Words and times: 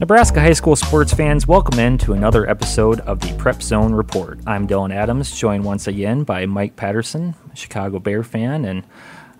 Nebraska 0.00 0.40
high 0.40 0.52
school 0.52 0.76
sports 0.76 1.12
fans, 1.12 1.48
welcome 1.48 1.78
in 1.80 1.98
to 1.98 2.12
another 2.12 2.48
episode 2.48 3.00
of 3.00 3.18
the 3.20 3.32
Prep 3.36 3.60
Zone 3.62 3.92
Report. 3.92 4.38
I'm 4.46 4.66
Dillon 4.66 4.92
Adams, 4.92 5.36
joined 5.38 5.64
once 5.64 5.88
again 5.88 6.22
by 6.22 6.46
Mike 6.46 6.76
Patterson, 6.76 7.34
Chicago 7.54 7.98
Bear 7.98 8.22
fan 8.22 8.64
and 8.64 8.84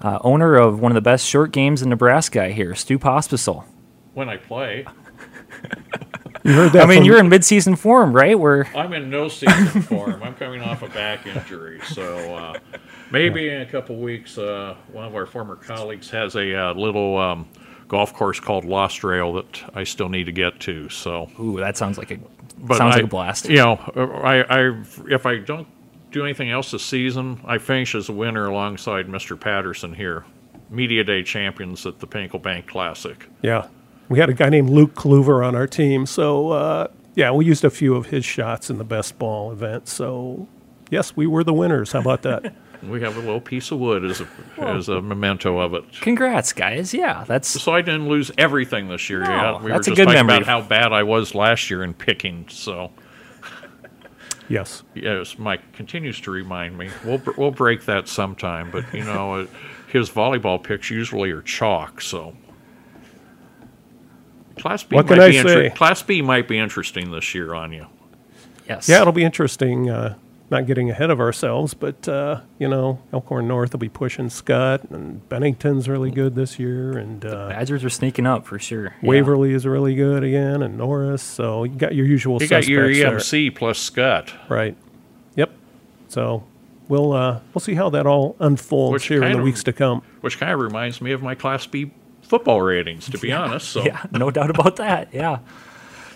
uh, 0.03 0.19
owner 0.23 0.57
of 0.57 0.81
one 0.81 0.91
of 0.91 0.95
the 0.97 1.01
best 1.01 1.27
short 1.27 1.53
games 1.53 1.81
in 1.83 1.91
Nebraska 1.91 2.49
here, 2.49 2.75
Stu 2.75 2.99
Pospisil. 2.99 3.65
When 4.15 4.29
I 4.29 4.37
play, 4.37 4.85
You 6.45 6.53
heard 6.55 6.73
that 6.73 6.83
I 6.83 6.87
mean, 6.87 6.99
from- 6.99 7.05
you're 7.07 7.21
in 7.21 7.29
midseason 7.29 7.79
form, 7.79 8.13
right? 8.13 8.37
Where 8.39 8.67
I'm 8.77 8.93
in 8.95 9.09
no 9.11 9.29
season 9.29 9.83
form. 9.83 10.21
I'm 10.25 10.35
coming 10.35 10.61
off 10.63 10.83
a 10.83 10.89
back 10.89 11.25
injury, 11.27 11.81
so 11.87 12.35
uh, 12.35 12.59
maybe 13.13 13.49
in 13.49 13.61
a 13.63 13.67
couple 13.67 13.97
weeks, 13.97 14.37
uh, 14.39 14.75
one 14.91 15.05
of 15.05 15.15
our 15.15 15.27
former 15.27 15.55
colleagues 15.55 16.11
has 16.11 16.35
a 16.35 16.55
uh, 16.71 16.75
little 16.75 17.17
um, 17.17 17.49
golf 17.89 18.13
course 18.15 18.39
called 18.41 18.65
Lost 18.65 19.03
Rail 19.03 19.33
that 19.35 19.63
I 19.75 19.85
still 19.85 20.09
need 20.09 20.25
to 20.25 20.33
get 20.33 20.61
to. 20.61 20.89
So, 20.89 21.31
ooh, 21.41 21.59
that 21.59 21.77
sounds 21.77 21.99
like 21.99 22.11
a 22.11 22.19
but 22.59 22.77
sounds 22.79 22.95
I- 22.95 22.99
like 22.99 23.05
a 23.05 23.09
blast. 23.09 23.49
You 23.49 23.57
know, 23.57 23.75
I, 24.23 24.43
I 24.43 24.85
if 25.09 25.27
I 25.27 25.39
don't 25.39 25.67
do 26.11 26.25
anything 26.25 26.51
else 26.51 26.71
this 26.71 26.85
season, 26.85 27.41
I 27.45 27.59
finish 27.59 27.95
as 27.95 28.09
a 28.09 28.13
winner 28.13 28.47
alongside 28.47 29.07
Mr. 29.09 29.39
Patterson 29.39 29.95
here, 29.95 30.25
Media 30.71 31.05
Day 31.05 31.23
champions 31.23 31.85
at 31.87 31.99
the 31.99 32.07
Pinnacle 32.07 32.39
Bank 32.39 32.67
Classic. 32.67 33.27
yeah. 33.43 33.69
We 34.11 34.19
had 34.19 34.31
a 34.31 34.33
guy 34.33 34.49
named 34.49 34.71
Luke 34.71 34.95
Kluver 34.95 35.47
on 35.47 35.55
our 35.55 35.67
team, 35.67 36.07
so 36.07 36.49
uh, 36.53 36.87
yeah, 37.15 37.31
we 37.31 37.45
used 37.45 37.63
a 37.63 37.69
few 37.69 37.95
of 37.95 38.07
his 38.07 38.25
shots 38.25 38.71
in 38.71 38.79
the 38.79 38.85
best 38.85 39.19
ball 39.19 39.53
event. 39.53 39.87
So 39.87 40.49
yes, 40.91 41.15
we 41.15 41.27
were 41.27 41.45
the 41.45 41.53
winners. 41.53 41.93
How 41.93 42.01
about 42.01 42.23
that? 42.23 42.55
We 42.83 43.01
have 43.01 43.17
a 43.17 43.21
little 43.21 43.41
piece 43.41 43.71
of 43.73 43.79
wood 43.81 44.05
as 44.05 44.21
a 44.21 44.29
as 44.59 44.89
a 44.89 45.01
memento 45.03 45.59
of 45.59 45.75
it. 45.75 45.85
Congrats, 46.01 46.53
guys! 46.53 46.95
Yeah, 46.95 47.25
that's 47.27 47.49
So 47.61 47.73
I 47.75 47.83
didn't 47.83 48.09
lose 48.09 48.31
everything 48.39 48.89
this 48.89 49.11
year 49.11 49.25
No, 49.25 49.31
yet. 49.55 49.63
We 49.63 49.71
that's 49.73 49.89
a 49.89 49.91
were 49.91 49.97
just 49.97 49.97
good 49.97 50.05
talking 50.15 50.27
memory. 50.27 50.43
about 50.43 50.47
how 50.47 50.63
bad 50.63 50.93
I 50.93 51.03
was 51.03 51.35
last 51.35 51.71
year 51.71 51.83
in 51.83 51.93
picking. 51.93 52.47
So 52.49 52.93
yes. 54.49 54.85
yes, 54.95 55.39
Mike 55.39 55.73
continues 55.73 56.21
to 56.21 56.31
remind 56.31 56.79
me. 56.79 56.89
We'll 57.05 57.21
we'll 57.37 57.51
break 57.51 57.85
that 57.87 58.07
sometime, 58.09 58.71
but 58.71 58.85
you 58.95 59.03
know, 59.05 59.41
uh, 59.41 59.47
his 59.89 60.09
volleyball 60.09 60.63
picks 60.63 60.89
usually 60.89 61.31
are 61.33 61.43
chalk. 61.43 62.01
So 62.01 62.37
Class 64.59 64.83
B 64.85 64.97
What 64.97 65.07
might 65.07 65.15
can 65.17 65.21
I 65.25 65.31
be 65.31 65.37
inter- 65.39 65.69
say? 65.69 65.71
Class 65.71 66.03
B 66.03 66.23
might 66.23 66.49
be 66.49 66.59
interesting 66.59 67.11
this 67.11 67.35
year 67.35 67.55
on 67.55 67.73
you. 67.73 67.87
yes. 68.69 68.89
Yeah, 68.89 69.01
it'll 69.01 69.13
be 69.13 69.25
interesting. 69.25 69.91
Uh, 69.91 70.17
not 70.51 70.67
getting 70.67 70.89
ahead 70.91 71.11
of 71.11 71.21
ourselves, 71.21 71.75
but 71.75 72.09
uh, 72.09 72.41
you 72.59 72.69
know, 72.69 73.01
Elkhorn 73.13 73.47
North 73.49 73.73
will 73.73 73.79
be 73.81 73.89
pushing 73.89 74.29
Skutt, 74.29 74.91
and 74.91 75.27
Bennington's 75.29 75.89
really 75.89 76.11
good 76.11 76.35
this 76.35 76.59
year, 76.59 76.97
and 76.97 77.25
uh, 77.25 77.49
Badgers 77.51 77.85
are 77.85 77.91
sneaking 77.91 78.27
up 78.27 78.47
for 78.47 78.59
sure. 78.59 78.95
Yeah. 79.03 79.09
Waverly 79.09 79.53
is 79.53 79.67
really 79.67 79.95
good 79.95 80.25
again, 80.25 80.63
and 80.63 80.79
Norris. 80.79 81.23
So 81.23 81.65
you 81.65 81.75
got 81.75 81.95
your 81.95 82.07
usual 82.07 82.35
You 82.35 82.49
got 82.49 82.63
suspects 82.65 82.69
your 82.69 82.93
there. 82.95 83.19
EMC 83.19 83.55
plus 83.55 83.91
Skutt, 83.91 84.33
Right. 84.49 84.77
Yep. 85.37 85.51
So 86.09 86.45
we'll 86.89 87.13
uh, 87.13 87.41
we'll 87.55 87.61
see 87.61 87.75
how 87.75 87.91
that 87.91 88.07
all 88.07 88.35
unfolds 88.41 88.93
Which 88.95 89.07
here 89.09 89.23
in 89.23 89.33
the 89.33 89.39
of- 89.39 89.45
weeks 89.45 89.63
to 89.65 89.73
come. 89.73 90.03
which 90.23 90.39
kind 90.39 90.53
of 90.53 90.61
reminds 90.61 91.01
me 91.03 91.13
of 91.13 91.23
my 91.23 91.35
Class 91.35 91.67
B 91.67 91.91
football 92.23 92.61
ratings, 92.63 93.09
to 93.11 93.19
be 93.19 93.33
honest. 93.33 93.69
So 93.69 93.83
Yeah, 93.85 94.03
no 94.13 94.31
doubt 94.31 94.51
about 94.51 94.77
that. 94.77 95.13
Yeah. 95.13 95.39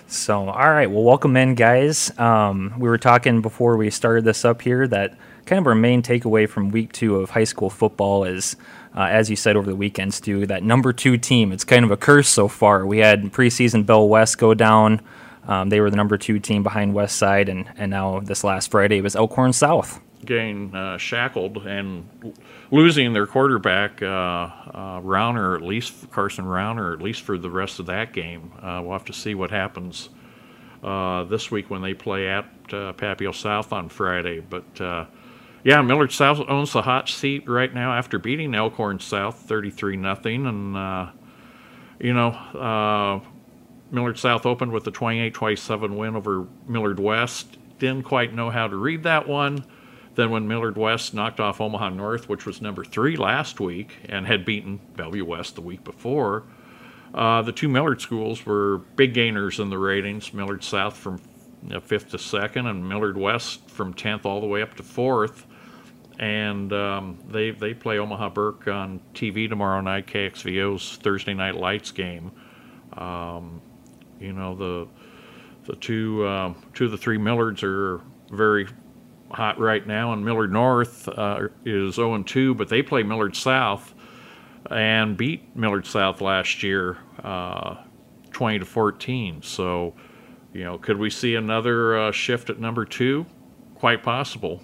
So, 0.06 0.48
all 0.48 0.70
right. 0.70 0.91
Well, 0.91 1.03
welcome 1.05 1.36
in, 1.36 1.55
guys. 1.55 2.17
Um, 2.19 2.75
we 2.78 2.89
were 2.89 2.98
talking 2.98 3.41
before 3.41 3.77
we 3.77 3.91
started 3.91 4.25
this 4.25 4.44
up 4.44 4.61
here 4.61 4.86
that 4.89 5.17
kind 5.47 5.59
of 5.59 5.67
our 5.67 5.75
main 5.75 6.03
takeaway 6.03 6.48
from 6.48 6.70
week 6.70 6.92
two 6.92 7.17
of 7.17 7.31
high 7.31 7.44
school 7.44 7.70
football 7.70 8.25
is, 8.25 8.56
uh, 8.94 9.03
as 9.05 9.31
you 9.31 9.36
said 9.36 9.56
over 9.56 9.70
the 9.70 9.77
weekend, 9.77 10.12
Stu, 10.12 10.47
that 10.47 10.62
number 10.62 10.92
two 10.92 11.17
team. 11.17 11.50
It's 11.50 11.64
kind 11.64 11.84
of 11.84 11.91
a 11.91 11.97
curse 11.97 12.28
so 12.28 12.47
far. 12.47 12.86
We 12.86 12.98
had 12.98 13.25
preseason 13.33 13.86
Bell 13.86 14.06
West 14.06 14.39
go 14.39 14.55
down. 14.55 15.00
Um, 15.48 15.70
they 15.70 15.81
were 15.81 15.91
the 15.91 15.97
number 15.97 16.19
two 16.19 16.39
team 16.39 16.62
behind 16.62 16.94
West 16.94 17.16
Side, 17.16 17.48
and, 17.48 17.66
and 17.77 17.91
now 17.91 18.20
this 18.20 18.44
last 18.44 18.70
Friday 18.70 18.98
it 18.98 19.03
was 19.03 19.16
Elkhorn 19.16 19.53
South. 19.53 20.00
Getting 20.25 20.75
uh, 20.75 20.99
shackled 20.99 21.66
and 21.66 22.09
losing 22.71 23.12
their 23.12 23.27
quarterback, 23.27 24.03
uh, 24.03 24.06
uh, 24.06 25.00
Rauner, 25.00 25.56
at 25.56 25.62
least 25.62 26.10
Carson 26.10 26.44
Rauner, 26.44 26.93
at 26.93 27.03
least 27.03 27.22
for 27.22 27.38
the 27.38 27.50
rest 27.50 27.78
of 27.78 27.87
that 27.87 28.12
game. 28.12 28.53
Uh, 28.62 28.81
we'll 28.83 28.93
have 28.93 29.05
to 29.06 29.12
see 29.12 29.34
what 29.34 29.50
happens 29.50 30.09
this 31.28 31.50
week 31.50 31.71
when 31.71 31.83
they 31.83 31.94
play 31.94 32.28
at 32.28 32.47
Papio 32.69 33.34
South 33.34 33.72
on 33.72 33.88
Friday. 33.88 34.41
But 34.41 35.09
yeah, 35.65 35.81
Millard 35.83 36.10
South 36.10 36.41
owns 36.49 36.72
the 36.72 36.83
hot 36.83 37.09
seat 37.09 37.49
right 37.49 37.72
now 37.72 37.93
after 37.93 38.19
beating 38.19 38.54
Elkhorn 38.54 38.99
South 38.99 39.37
33 39.37 39.97
nothing, 39.97 40.47
and 40.47 40.77
uh, 40.77 41.10
you 41.99 42.12
know. 42.12 42.28
Uh, 42.28 43.21
Millard 43.93 44.19
South 44.19 44.47
opened 44.47 44.72
with 44.72 44.87
a 44.87 44.91
28-27 44.91 45.97
win 45.97 46.16
over 46.16 46.47
Millard 46.66 46.99
West. 46.99 47.59
Didn't 47.78 48.04
quite 48.04 48.33
know 48.33 48.49
how 48.49 48.66
to 48.66 48.75
read 48.75 49.03
that 49.03 49.28
one. 49.28 49.66
Then 50.15 50.31
when 50.31 50.47
Millard 50.47 50.77
West 50.77 51.15
knocked 51.15 51.41
off 51.41 51.61
Omaha 51.61 51.91
North, 51.91 52.28
which 52.28 52.45
was 52.45 52.61
number 52.61 52.84
three 52.84 53.17
last 53.17 53.61
week, 53.61 53.97
and 54.06 54.27
had 54.27 54.45
beaten 54.45 54.78
Bellevue 54.97 55.25
West 55.25 55.55
the 55.55 55.62
week 55.62 55.84
before, 55.84 56.45
uh, 57.15 57.43
the 57.43 57.53
two 57.53 57.69
Millard 57.69 58.00
schools 58.00 58.45
were 58.45 58.78
big 58.97 59.15
gainers 59.15 59.59
in 59.59 59.71
the 59.71 59.78
ratings. 59.78 60.33
Millard 60.34 60.65
South 60.65 60.97
from 60.97 61.19
fifth 61.83 62.11
to 62.11 62.19
second, 62.19 62.67
and 62.67 62.89
Millard 62.89 63.17
West 63.17 63.69
from 63.71 63.95
tenth 63.95 64.27
all 64.27 64.41
the 64.41 64.47
way 64.47 64.62
up 64.62 64.75
to 64.75 64.83
fourth. 64.83 65.47
And 66.19 66.72
um, 66.72 67.19
they 67.28 67.51
they 67.51 67.75
play 67.75 67.99
Omaha 67.99 68.31
Burke 68.31 68.69
on 68.69 69.01
TV 69.15 69.49
tomorrow 69.49 69.81
night, 69.81 70.06
KXVO's 70.06 70.97
Thursday 70.97 71.34
Night 71.34 71.55
Lights 71.55 71.91
game. 71.91 72.33
Um, 72.97 73.62
you 74.21 74.33
know 74.33 74.55
the 74.55 74.89
the 75.67 75.77
two 75.77 76.27
um, 76.27 76.56
two 76.75 76.87
of 76.87 76.91
the 76.91 76.99
three 76.99 77.19
Millards 77.19 77.62
are 77.62 78.01
very 78.31 78.67
hot 79.32 79.59
right 79.59 79.87
now, 79.87 80.12
and 80.12 80.25
Millard 80.25 80.53
North 80.53 81.09
uh, 81.09 81.48
is 81.65 81.94
0 81.94 82.22
2, 82.22 82.54
but 82.54 82.69
they 82.69 82.82
play 82.82 83.03
Millard 83.03 83.37
South 83.37 83.94
and 84.70 85.16
beat 85.16 85.54
Millard 85.56 85.87
South 85.87 86.20
last 86.20 86.62
year, 86.62 86.98
uh, 87.22 87.76
20 88.32 88.60
to 88.60 88.65
14. 88.65 89.42
So, 89.42 89.94
you 90.53 90.65
know, 90.65 90.78
could 90.78 90.98
we 90.98 91.10
see 91.10 91.34
another 91.34 91.98
uh, 91.98 92.12
shift 92.12 92.50
at 92.50 92.59
number 92.59 92.84
two? 92.84 93.26
Quite 93.75 94.03
possible. 94.03 94.62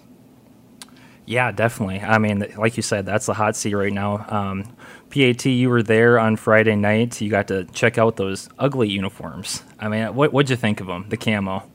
Yeah, 1.25 1.51
definitely. 1.51 1.99
I 1.99 2.17
mean, 2.17 2.43
like 2.57 2.75
you 2.75 2.81
said, 2.81 3.05
that's 3.05 3.27
the 3.27 3.35
hot 3.35 3.55
seat 3.55 3.75
right 3.75 3.93
now. 3.93 4.25
Um, 4.29 4.63
PAT, 5.11 5.45
you 5.45 5.69
were 5.69 5.83
there 5.83 6.17
on 6.17 6.35
Friday 6.37 6.75
night. 6.75 7.21
You 7.21 7.29
got 7.29 7.47
to 7.49 7.65
check 7.65 7.99
out 7.99 8.15
those 8.15 8.49
ugly 8.57 8.89
uniforms. 8.89 9.61
I 9.79 9.89
mean, 9.89 10.15
what 10.15 10.33
what'd 10.33 10.49
you 10.49 10.55
think 10.55 10.81
of 10.81 10.87
them? 10.87 11.05
The 11.09 11.17
camo, 11.17 11.69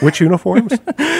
Which 0.00 0.20
uniforms? 0.20 0.70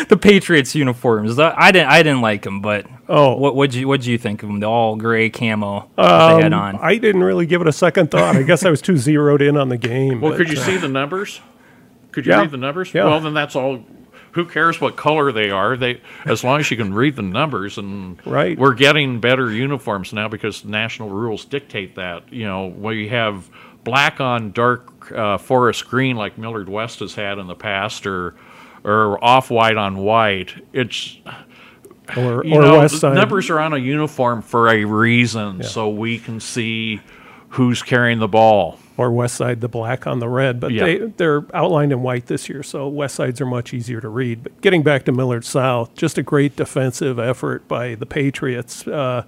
the 0.09 0.19
Patriots 0.21 0.75
uniforms. 0.75 1.37
The- 1.37 1.55
I 1.57 1.71
didn't 1.73 1.89
I 1.89 2.03
didn't 2.03 2.21
like 2.21 2.43
them, 2.43 2.61
but 2.61 2.87
Oh. 3.09 3.37
what 3.37 3.55
what'd 3.55 3.75
you 3.75 3.87
what'd 3.89 4.07
you 4.07 4.19
think 4.19 4.43
of 4.43 4.49
them? 4.49 4.61
The 4.61 4.67
all 4.67 4.97
gray 4.97 5.31
camo 5.31 5.89
that 5.97 6.37
they 6.37 6.43
had 6.43 6.53
Um, 6.53 6.61
on. 6.61 6.77
I 6.83 6.97
didn't 6.99 7.23
really 7.23 7.47
give 7.47 7.61
it 7.61 7.69
a 7.69 7.73
second 7.73 8.11
thought. 8.11 8.35
I 8.37 8.43
guess 8.43 8.65
I 8.65 8.71
was 8.71 8.83
too 8.83 8.97
zeroed 8.97 9.43
in 9.43 9.57
on 9.57 9.69
the 9.69 9.77
game. 9.77 10.21
Well, 10.21 10.33
but, 10.33 10.39
could 10.39 10.51
you 10.53 10.59
uh, 10.59 10.63
see 10.65 10.77
the 10.77 10.89
numbers? 10.89 11.41
Could 12.13 12.27
you 12.27 12.33
Yeah. 12.33 12.41
read 12.41 12.51
the 12.51 12.57
numbers? 12.57 12.93
Yeah. 12.93 13.05
Well, 13.05 13.21
then 13.21 13.35
that's 13.35 13.55
all. 13.55 13.85
Who 14.33 14.45
cares 14.45 14.81
what 14.83 14.97
color 14.97 15.33
they 15.33 15.51
are? 15.51 15.77
They 15.79 16.01
as 16.27 16.45
long 16.45 16.61
as 16.61 16.71
you 16.71 16.77
can 16.77 16.93
read 16.93 17.17
the 17.17 17.23
numbers, 17.23 17.79
and 17.79 18.19
Right. 18.27 18.59
we're 18.59 18.75
getting 18.75 19.19
better 19.21 19.51
uniforms 19.51 20.13
now 20.13 20.29
because 20.29 20.65
national 20.65 21.09
rules 21.11 21.45
dictate 21.47 21.95
that. 21.95 22.25
You 22.31 22.45
know, 22.45 22.69
where 22.69 22.93
you 22.93 23.09
have 23.11 23.49
black 23.85 24.21
on 24.21 24.51
dark 24.53 25.11
uh, 25.13 25.39
forest 25.39 25.89
green 25.89 26.17
like 26.17 26.37
Millard 26.37 26.69
West 26.69 26.99
has 27.01 27.15
had 27.15 27.39
in 27.39 27.47
the 27.47 27.55
past, 27.55 28.07
or 28.07 28.35
or 28.87 29.23
off 29.23 29.51
white 29.51 29.77
on 29.77 29.99
white. 29.99 30.55
It's 30.73 31.19
or, 32.17 32.45
you 32.45 32.55
or 32.55 32.63
know, 32.63 32.79
West 32.79 33.01
Side? 33.01 33.15
numbers 33.15 33.51
are 33.51 33.59
on 33.59 33.73
a 33.73 33.79
uniform 33.79 34.41
for 34.43 34.69
a 34.69 34.85
reason, 34.85 35.63
so 35.65 35.89
we 35.89 36.19
can 36.19 36.39
see 36.41 37.01
who's 37.51 37.83
carrying 37.83 38.19
the 38.21 38.29
ball. 38.29 38.79
or 38.99 39.11
West 39.11 39.35
Side, 39.35 39.61
the 39.61 39.69
black 39.69 40.07
on 40.07 40.21
the 40.21 40.29
red, 40.29 40.59
but 40.61 40.71
Yeah. 40.73 40.85
they 40.85 40.99
they're 41.19 41.45
outlined 41.53 41.93
in 41.93 42.03
white 42.03 42.27
this 42.27 42.49
year, 42.49 42.63
so 42.63 42.89
West 42.89 43.15
Sides 43.17 43.41
are 43.43 43.47
much 43.47 43.75
easier 43.75 44.01
to 44.01 44.09
read. 44.09 44.43
But 44.43 44.61
getting 44.63 44.83
back 44.83 45.05
to 45.05 45.13
Millard 45.13 45.45
South, 45.45 45.95
just 45.95 46.17
a 46.17 46.23
great 46.23 46.57
defensive 46.57 47.19
effort 47.19 47.69
by 47.69 47.95
the 47.97 48.07
Patriots 48.07 48.87
uh, 48.89 49.25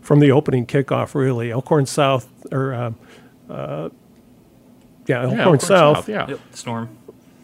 from 0.00 0.20
the 0.20 0.30
opening 0.30 0.64
kickoff. 0.66 1.14
Really, 1.16 1.50
Elkhorn 1.50 1.86
South 1.86 2.28
or 2.52 2.72
uh, 2.72 2.92
uh, 3.52 3.88
yeah, 5.06 5.22
Elkhorn, 5.22 5.38
Yeah, 5.38 5.42
Elkhorn 5.44 5.58
South, 5.60 6.08
yeah. 6.08 6.28
Yep, 6.28 6.40
Storm. 6.52 6.88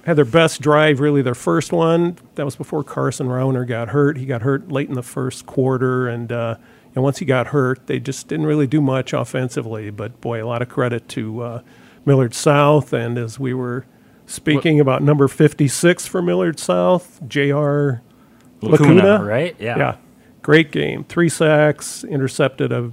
Had 0.07 0.15
their 0.15 0.25
best 0.25 0.61
drive, 0.61 1.01
really 1.01 1.21
their 1.21 1.35
first 1.35 1.73
one. 1.73 2.17
That 2.37 2.45
was 2.45 2.55
before 2.55 2.85
Carson 2.85 3.27
Rauner 3.27 3.67
got 3.67 3.89
hurt. 3.89 4.17
He 4.17 4.25
got 4.25 4.43
hurt 4.43 4.71
late 4.71 4.89
in 4.89 4.95
the 4.95 5.03
first 5.03 5.47
quarter, 5.47 6.07
and 6.07 6.31
uh, 6.31 6.57
and 6.95 7.03
once 7.03 7.19
he 7.19 7.25
got 7.25 7.49
hurt, 7.49 7.89
they 7.89 7.99
just 7.99 8.29
didn't 8.29 8.47
really 8.47 8.69
do 8.69 8.81
much 8.81 9.13
offensively. 9.13 9.91
But 9.91 10.21
boy, 10.21 10.43
a 10.43 10.47
lot 10.47 10.63
of 10.63 10.69
credit 10.69 11.09
to 11.11 11.43
uh, 11.43 11.63
Millard 12.05 12.35
South, 12.35 12.93
and 12.93 13.19
as 13.19 13.41
we 13.41 13.53
were 13.53 13.85
speaking 14.27 14.79
about 14.79 15.03
number 15.03 15.27
fifty-six 15.27 16.07
for 16.07 16.23
Millard 16.23 16.61
South, 16.61 17.21
Jr. 17.27 17.95
Lacuna, 18.61 19.25
right? 19.25 19.57
Yeah. 19.59 19.77
yeah, 19.77 19.97
great 20.41 20.71
game. 20.71 21.03
Three 21.03 21.29
sacks, 21.29 22.05
intercepted 22.05 22.71
a 22.71 22.93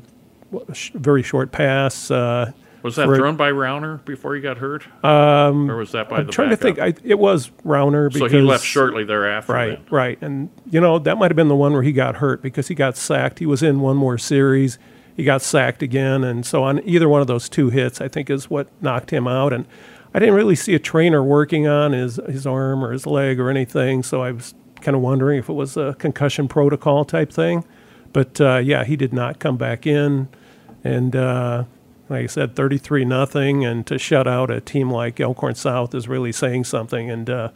sh- 0.74 0.92
very 0.96 1.22
short 1.22 1.52
pass. 1.52 2.10
Uh, 2.10 2.54
Was 2.84 2.98
that 2.98 3.06
thrown 3.06 3.38
by 3.38 3.50
Rauner 3.50 4.04
before 4.04 4.36
he 4.36 4.42
got 4.42 4.58
hurt? 4.58 4.86
Um, 5.06 5.72
or 5.72 5.78
was 5.78 5.94
that 5.94 6.10
by 6.10 6.18
I'm 6.18 6.26
the 6.26 6.34
trying 6.34 6.50
to 6.50 6.58
think. 6.58 6.80
I, 6.80 6.94
it 7.02 7.18
was 7.18 7.50
Rauner 7.66 8.12
so 8.12 8.20
because 8.20 8.32
he 8.34 8.42
left 8.42 8.66
shortly 8.66 9.06
thereafter. 9.06 9.54
Right, 9.54 9.78
then. 9.78 9.86
right. 9.90 10.22
And, 10.22 10.50
you 10.70 10.82
know, 10.82 11.00
that 11.00 11.18
might 11.18 11.32
have 11.32 11.38
been 11.38 11.48
the 11.48 11.56
one 11.56 11.72
where 11.72 11.82
he 11.82 11.94
got 11.94 12.18
hurt 12.18 12.42
because 12.42 12.68
he 12.68 12.76
got 12.76 12.98
sacked. 12.98 13.40
He 13.40 13.46
was 13.46 13.64
in 13.64 13.80
one 13.80 13.96
more 13.96 14.18
series. 14.18 14.78
He 15.16 15.24
got 15.24 15.42
sacked 15.42 15.82
again. 15.82 16.26
And 16.26 16.46
so 16.46 16.64
on 16.64 16.86
either 16.86 17.08
one 17.08 17.22
of 17.22 17.28
those 17.28 17.48
two 17.48 17.70
hits, 17.70 18.02
I 18.02 18.10
think 18.10 18.30
is 18.30 18.50
what 18.50 18.68
knocked 18.82 19.12
him 19.12 19.30
out. 19.30 19.54
And 19.54 19.66
I 20.14 20.20
didn't 20.20 20.36
really 20.36 20.56
see 20.56 20.76
a 20.76 20.80
trainer 20.80 21.24
working 21.24 21.66
on 21.66 21.94
his, 21.94 22.18
his 22.28 22.46
arm 22.46 22.84
or 22.84 22.92
his 22.92 23.06
leg 23.06 23.40
or 23.40 23.50
anything. 23.50 24.04
So 24.04 24.22
I 24.22 24.34
was 24.34 24.54
kind 24.82 24.96
of 24.96 25.02
wondering 25.02 25.40
if 25.40 25.48
it 25.48 25.54
was 25.54 25.78
a 25.78 25.96
concussion 26.00 26.50
protocol 26.50 27.06
type 27.06 27.32
thing. 27.32 27.64
But 28.12 28.42
uh, 28.42 28.58
yeah, 28.58 28.84
he 28.84 28.98
did 28.98 29.14
not 29.14 29.40
come 29.40 29.56
back 29.56 29.88
in. 29.88 30.28
And, 30.84 31.16
uh, 31.16 31.64
like 32.10 32.24
I 32.24 32.28
said, 32.28 32.56
33 32.56 33.06
nothing, 33.06 33.66
and 33.66 33.86
to 33.88 33.98
shut 33.98 34.28
out 34.28 34.52
a 34.52 34.60
team 34.62 34.90
like 34.92 35.20
Elkhorn 35.20 35.56
South 35.56 35.96
is 35.96 36.08
really 36.08 36.32
saying 36.32 36.66
something. 36.66 37.10
And 37.10 37.30
uh, 37.30 37.50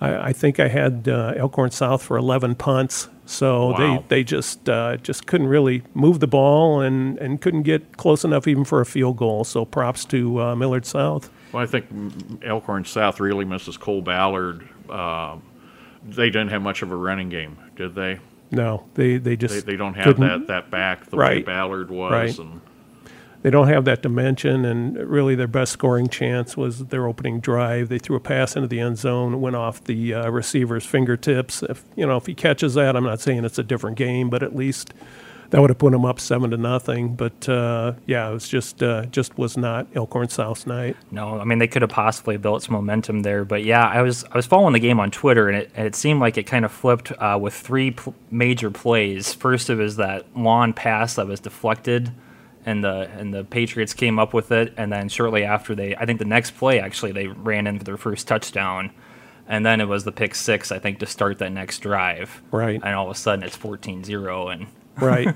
I, 0.00 0.28
I 0.28 0.32
think 0.32 0.60
I 0.60 0.68
had 0.68 1.08
uh, 1.08 1.34
Elkhorn 1.36 1.70
South 1.72 2.02
for 2.02 2.16
11 2.16 2.54
punts, 2.54 3.08
so 3.26 3.70
Wow. 3.70 3.76
they 3.76 4.04
they 4.08 4.24
just 4.24 4.68
uh, 4.68 4.96
just 4.98 5.26
couldn't 5.26 5.48
really 5.48 5.82
move 5.94 6.20
the 6.20 6.26
ball 6.28 6.80
and, 6.80 7.18
and 7.18 7.40
couldn't 7.40 7.62
get 7.64 7.96
close 7.96 8.24
enough 8.24 8.46
even 8.46 8.64
for 8.64 8.80
a 8.80 8.86
field 8.86 9.16
goal. 9.16 9.44
So 9.44 9.64
props 9.64 10.04
to 10.06 10.40
uh, 10.40 10.56
Millard 10.56 10.86
South. 10.86 11.28
Well, 11.52 11.62
I 11.62 11.66
think 11.66 11.86
Elkhorn 12.44 12.84
South 12.84 13.20
really 13.20 13.44
misses 13.44 13.76
Cole 13.76 14.02
Ballard. 14.02 14.66
Um 14.90 15.42
they 16.06 16.26
didn't 16.30 16.48
have 16.48 16.62
much 16.62 16.80
of 16.82 16.90
a 16.92 16.96
running 16.96 17.28
game, 17.28 17.58
did 17.76 17.94
they? 17.94 18.20
No, 18.50 18.86
they 18.94 19.18
they 19.18 19.30
They, 19.30 19.36
just 19.36 19.66
they 19.66 19.76
don't 19.76 19.94
have 19.94 20.18
that, 20.20 20.46
that 20.46 20.70
back 20.70 21.06
the 21.06 21.16
way 21.16 21.42
Ballard 21.42 21.90
was. 21.90 22.12
Right. 22.12 22.38
And 22.38 22.60
they 23.42 23.50
don't 23.50 23.68
have 23.68 23.84
that 23.84 24.02
dimension, 24.02 24.64
and 24.64 24.96
really 24.96 25.34
their 25.34 25.46
best 25.46 25.72
scoring 25.72 26.08
chance 26.08 26.56
was 26.56 26.86
their 26.86 27.06
opening 27.06 27.40
drive. 27.40 27.88
They 27.88 27.98
threw 27.98 28.16
a 28.16 28.20
pass 28.20 28.56
into 28.56 28.68
the 28.68 28.80
end 28.80 28.98
zone, 28.98 29.40
went 29.40 29.56
off 29.56 29.84
the 29.84 30.14
uh, 30.14 30.30
receiver's 30.30 30.84
fingertips. 30.84 31.62
If 31.62 31.84
you 31.96 32.06
know 32.06 32.16
if 32.16 32.26
he 32.26 32.34
catches 32.34 32.74
that, 32.74 32.96
I'm 32.96 33.04
not 33.04 33.20
saying 33.20 33.44
it's 33.44 33.58
a 33.58 33.62
different 33.62 33.96
game, 33.96 34.28
but 34.28 34.42
at 34.42 34.56
least 34.56 34.92
that 35.50 35.60
would 35.60 35.70
have 35.70 35.78
put 35.78 35.92
them 35.92 36.04
up 36.04 36.20
seven 36.20 36.50
to 36.50 36.56
nothing. 36.56 37.14
But 37.14 37.48
uh, 37.48 37.94
yeah, 38.06 38.28
it 38.28 38.32
was 38.32 38.48
just 38.48 38.82
uh, 38.82 39.06
just 39.06 39.38
was 39.38 39.56
not 39.56 39.86
Elkhorn 39.94 40.28
South's 40.28 40.66
night. 40.66 40.96
No, 41.10 41.38
I 41.40 41.44
mean 41.44 41.58
they 41.58 41.68
could 41.68 41.82
have 41.82 41.90
possibly 41.90 42.36
built 42.36 42.62
some 42.62 42.74
momentum 42.74 43.20
there, 43.22 43.44
but 43.44 43.64
yeah, 43.64 43.86
I 43.86 44.02
was 44.02 44.24
I 44.24 44.36
was 44.36 44.46
following 44.46 44.72
the 44.72 44.80
game 44.80 45.00
on 45.00 45.10
Twitter, 45.10 45.48
and 45.48 45.56
it, 45.56 45.70
and 45.74 45.86
it 45.86 45.94
seemed 45.94 46.20
like 46.20 46.36
it 46.36 46.44
kind 46.44 46.64
of 46.64 46.72
flipped 46.72 47.12
uh, 47.12 47.38
with 47.40 47.54
three 47.54 47.92
pl- 47.92 48.14
major 48.30 48.70
plays. 48.70 49.32
First, 49.32 49.70
it 49.70 49.76
was 49.76 49.96
that 49.96 50.26
long 50.36 50.72
pass 50.72 51.14
that 51.14 51.26
was 51.26 51.40
deflected, 51.40 52.12
and 52.68 52.84
the 52.84 53.10
and 53.16 53.32
the 53.32 53.44
Patriots 53.44 53.94
came 53.94 54.18
up 54.18 54.34
with 54.34 54.52
it, 54.52 54.74
and 54.76 54.92
then 54.92 55.08
shortly 55.08 55.42
after 55.42 55.74
they, 55.74 55.96
I 55.96 56.04
think 56.04 56.18
the 56.18 56.26
next 56.26 56.52
play 56.52 56.78
actually 56.80 57.12
they 57.12 57.26
ran 57.26 57.66
in 57.66 57.78
for 57.78 57.84
their 57.84 57.96
first 57.96 58.28
touchdown, 58.28 58.90
and 59.48 59.64
then 59.64 59.80
it 59.80 59.88
was 59.88 60.04
the 60.04 60.12
pick 60.12 60.34
six, 60.34 60.70
I 60.70 60.78
think, 60.78 60.98
to 60.98 61.06
start 61.06 61.38
that 61.38 61.50
next 61.50 61.78
drive. 61.78 62.42
Right. 62.50 62.78
And 62.84 62.94
all 62.94 63.06
of 63.06 63.10
a 63.10 63.18
sudden 63.18 63.42
it's 63.42 63.56
14-0, 63.56 64.52
and 64.52 64.66
Right. 65.00 65.26
you 65.26 65.32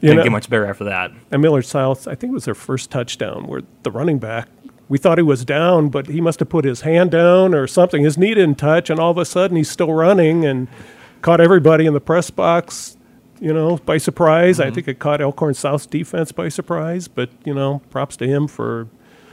didn't 0.00 0.16
know, 0.18 0.22
get 0.22 0.32
much 0.32 0.48
better 0.48 0.64
after 0.66 0.84
that. 0.84 1.10
and 1.30 1.42
Millard 1.42 1.66
South, 1.66 2.08
I 2.08 2.14
think 2.14 2.30
it 2.30 2.34
was 2.34 2.44
their 2.46 2.54
first 2.54 2.90
touchdown 2.90 3.46
where 3.46 3.62
the 3.82 3.90
running 3.90 4.18
back, 4.18 4.48
we 4.88 4.98
thought 4.98 5.18
he 5.18 5.22
was 5.22 5.44
down, 5.44 5.88
but 5.90 6.06
he 6.06 6.20
must 6.20 6.38
have 6.40 6.48
put 6.48 6.64
his 6.64 6.80
hand 6.82 7.10
down 7.10 7.54
or 7.54 7.66
something. 7.66 8.02
His 8.04 8.16
knee 8.16 8.34
didn't 8.34 8.56
touch, 8.56 8.88
and 8.88 8.98
all 8.98 9.10
of 9.10 9.18
a 9.18 9.24
sudden 9.24 9.56
he's 9.56 9.68
still 9.70 9.92
running 9.92 10.46
and 10.46 10.68
caught 11.22 11.40
everybody 11.40 11.86
in 11.86 11.92
the 11.92 12.00
press 12.00 12.30
box, 12.30 12.96
you 13.40 13.52
know, 13.52 13.78
by 13.78 13.98
surprise. 13.98 14.60
I 14.60 14.70
think 14.70 14.86
it 14.86 14.98
caught 14.98 15.20
Elkhorn 15.20 15.54
South's 15.54 15.86
defense 15.86 16.30
by 16.32 16.48
surprise, 16.48 17.08
but, 17.08 17.30
you 17.44 17.54
know, 17.54 17.80
props 17.90 18.16
to 18.18 18.26
him 18.26 18.46
for 18.46 18.88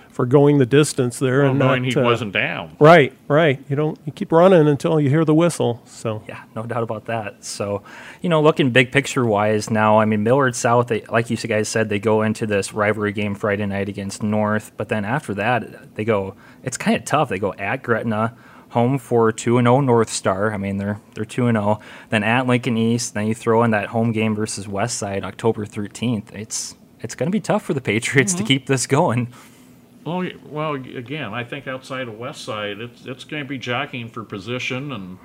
for 0.10 0.26
going 0.26 0.58
the 0.58 0.66
distance 0.66 1.20
there 1.20 1.42
well, 1.42 1.52
and 1.52 1.60
knowing 1.60 1.84
not, 1.84 1.94
he 1.94 2.00
uh, 2.00 2.04
wasn't 2.04 2.34
down. 2.34 2.76
Right, 2.80 3.14
right. 3.28 3.64
You 3.70 3.76
don't 3.76 4.00
you 4.04 4.12
keep 4.12 4.32
running 4.32 4.68
until 4.68 5.00
you 5.00 5.12
hear 5.12 5.24
the 5.24 5.36
whistle. 5.36 5.80
So 5.86 6.24
Yeah, 6.28 6.42
no 6.56 6.64
doubt 6.64 6.82
about 6.82 7.06
that. 7.06 7.46
So, 7.46 7.84
you 8.24 8.30
know, 8.30 8.42
looking 8.42 8.72
big 8.72 8.92
picture 8.92 9.24
wise 9.26 9.70
now, 9.70 10.00
I 10.00 10.06
mean, 10.06 10.24
Millard 10.24 10.56
South, 10.56 10.88
they, 10.88 11.02
like 11.02 11.30
you 11.30 11.38
guys 11.38 11.70
said, 11.70 11.90
they 11.90 12.00
go 12.00 12.24
into 12.24 12.48
this 12.48 12.74
rivalry 12.74 13.12
game 13.12 13.36
Friday 13.36 13.68
night 13.68 13.90
against 13.90 14.24
North, 14.24 14.72
but 14.76 14.90
then 14.90 15.06
after 15.06 15.36
that, 15.36 15.94
they 15.94 16.04
go. 16.04 16.34
It's 16.64 16.78
kind 16.78 16.98
of 16.98 17.06
tough. 17.06 17.30
They 17.30 17.38
go 17.38 17.54
at 17.54 17.84
Gretna, 17.84 18.36
home 18.78 19.00
for 19.00 19.32
two 19.32 19.58
and 19.58 19.66
zero 19.66 19.82
North 19.82 20.10
Star. 20.10 20.54
I 20.54 20.58
mean, 20.58 20.78
they're 20.78 21.00
they're 21.16 21.26
two 21.26 21.48
and 21.48 21.58
zero. 21.58 21.80
Then 22.10 22.24
at 22.24 22.46
Lincoln 22.46 22.78
East, 22.78 23.14
then 23.16 23.28
you 23.28 23.34
throw 23.34 23.64
in 23.64 23.72
that 23.72 23.88
home 23.88 24.12
game 24.12 24.36
versus 24.36 24.68
West 24.68 24.98
Side, 24.98 25.24
October 25.24 25.66
thirteenth. 25.66 26.34
It's 26.34 26.76
it's 27.02 27.16
going 27.16 27.28
to 27.32 27.36
be 27.36 27.40
tough 27.42 27.64
for 27.64 27.74
the 27.74 27.82
Patriots 27.82 28.34
to 28.36 28.44
keep 28.44 28.68
this 28.68 28.88
going. 28.88 29.34
Well, 30.06 30.30
well, 30.46 30.74
again, 30.76 31.34
I 31.34 31.44
think 31.44 31.68
outside 31.68 32.08
of 32.08 32.18
West 32.18 32.46
Side, 32.46 32.80
it's 32.80 33.06
it's 33.06 33.24
going 33.24 33.44
to 33.44 33.50
be 33.50 33.58
jockeying 33.58 34.10
for 34.10 34.24
position, 34.24 34.92
and 34.92 35.18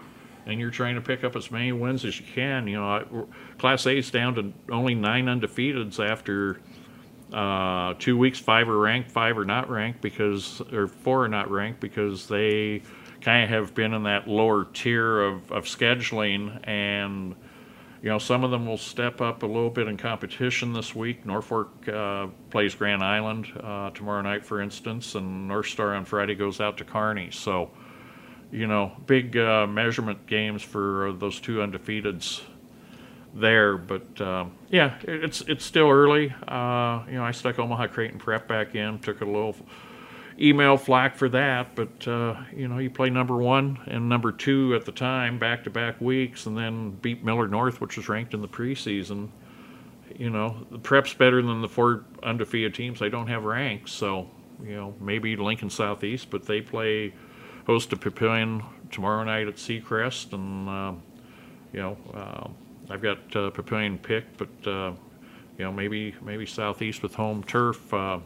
and 0.46 0.58
you're 0.58 0.70
trying 0.70 0.96
to 0.96 1.00
pick 1.00 1.22
up 1.22 1.36
as 1.36 1.50
many 1.50 1.72
wins 1.72 2.04
as 2.04 2.18
you 2.18 2.26
can. 2.34 2.66
You 2.66 2.80
know, 2.80 3.28
Class 3.58 3.86
A 3.86 3.96
is 3.96 4.10
down 4.10 4.34
to 4.34 4.52
only 4.70 4.94
nine 4.94 5.26
undefeateds 5.26 6.04
after 6.04 6.60
uh, 7.32 7.94
two 7.98 8.18
weeks. 8.18 8.38
Five 8.38 8.68
are 8.68 8.78
ranked, 8.78 9.10
five 9.10 9.38
are 9.38 9.44
not 9.44 9.70
ranked 9.70 10.00
because, 10.00 10.60
or 10.72 10.88
four 10.88 11.24
are 11.24 11.28
not 11.28 11.50
ranked 11.50 11.80
because 11.80 12.26
they 12.26 12.82
kind 13.22 13.44
of 13.44 13.50
have 13.50 13.74
been 13.74 13.94
in 13.94 14.02
that 14.02 14.28
lower 14.28 14.66
tier 14.72 15.22
of, 15.22 15.50
of 15.50 15.64
scheduling 15.64 16.60
and 16.64 17.34
you 18.02 18.08
know, 18.08 18.18
some 18.18 18.42
of 18.42 18.50
them 18.50 18.66
will 18.66 18.78
step 18.78 19.20
up 19.20 19.44
a 19.44 19.46
little 19.46 19.70
bit 19.70 19.86
in 19.86 19.96
competition 19.96 20.72
this 20.72 20.92
week. 20.92 21.24
Norfolk 21.24 21.88
uh, 21.88 22.26
plays 22.50 22.74
Grand 22.74 23.00
Island 23.02 23.46
uh, 23.62 23.90
tomorrow 23.90 24.22
night, 24.22 24.44
for 24.44 24.60
instance, 24.60 25.14
and 25.14 25.46
North 25.46 25.68
Star 25.68 25.94
on 25.94 26.04
Friday 26.04 26.34
goes 26.34 26.60
out 26.60 26.76
to 26.78 26.84
Kearney. 26.84 27.30
So, 27.30 27.70
you 28.50 28.66
know, 28.66 28.90
big 29.06 29.36
uh, 29.36 29.68
measurement 29.68 30.26
games 30.26 30.62
for 30.62 31.08
uh, 31.08 31.12
those 31.12 31.38
two 31.38 31.58
undefeateds 31.58 32.42
there. 33.34 33.76
But 33.76 34.20
um, 34.20 34.50
yeah, 34.68 34.96
it's 35.04 35.42
it's 35.42 35.64
still 35.64 35.88
early. 35.88 36.34
Uh, 36.48 37.04
you 37.06 37.14
know, 37.14 37.24
I 37.24 37.30
stuck 37.30 37.60
Omaha 37.60 37.86
Creighton 37.86 38.18
Prep 38.18 38.48
back 38.48 38.74
in, 38.74 38.98
took 38.98 39.20
a 39.20 39.24
little 39.24 39.54
email 40.42 40.76
flack 40.76 41.16
for 41.16 41.28
that, 41.28 41.74
but 41.74 42.08
uh, 42.08 42.34
you 42.54 42.66
know, 42.66 42.78
you 42.78 42.90
play 42.90 43.10
number 43.10 43.36
one 43.36 43.78
and 43.86 44.08
number 44.08 44.32
two 44.32 44.74
at 44.74 44.84
the 44.84 44.92
time, 44.92 45.38
back 45.38 45.64
to 45.64 45.70
back 45.70 46.00
weeks, 46.00 46.46
and 46.46 46.58
then 46.58 46.90
beat 47.02 47.24
Millard 47.24 47.50
North, 47.50 47.80
which 47.80 47.96
was 47.96 48.08
ranked 48.08 48.34
in 48.34 48.42
the 48.42 48.48
preseason. 48.48 49.28
You 50.16 50.30
know, 50.30 50.66
the 50.70 50.78
prep's 50.78 51.14
better 51.14 51.40
than 51.40 51.62
the 51.62 51.68
four 51.68 52.04
undefeated 52.22 52.74
teams. 52.74 52.98
They 52.98 53.08
don't 53.08 53.28
have 53.28 53.44
ranks, 53.44 53.92
so 53.92 54.28
you 54.62 54.74
know 54.74 54.94
maybe 55.00 55.36
Lincoln 55.36 55.70
Southeast, 55.70 56.28
but 56.30 56.44
they 56.46 56.60
play 56.60 57.14
host 57.66 57.90
to 57.90 57.96
Papillion 57.96 58.64
tomorrow 58.90 59.22
night 59.24 59.46
at 59.46 59.56
Seacrest, 59.56 60.32
and 60.32 60.68
uh, 60.68 60.92
you 61.72 61.80
know 61.80 61.96
uh, 62.14 62.48
I've 62.92 63.02
got 63.02 63.18
uh, 63.36 63.50
Papillion 63.50 64.02
picked, 64.02 64.38
but 64.38 64.70
uh, 64.70 64.92
you 65.56 65.64
know 65.64 65.72
maybe 65.72 66.14
maybe 66.20 66.46
Southeast 66.46 67.02
with 67.02 67.14
home 67.14 67.44
turf 67.44 67.94
uh, 67.94 68.18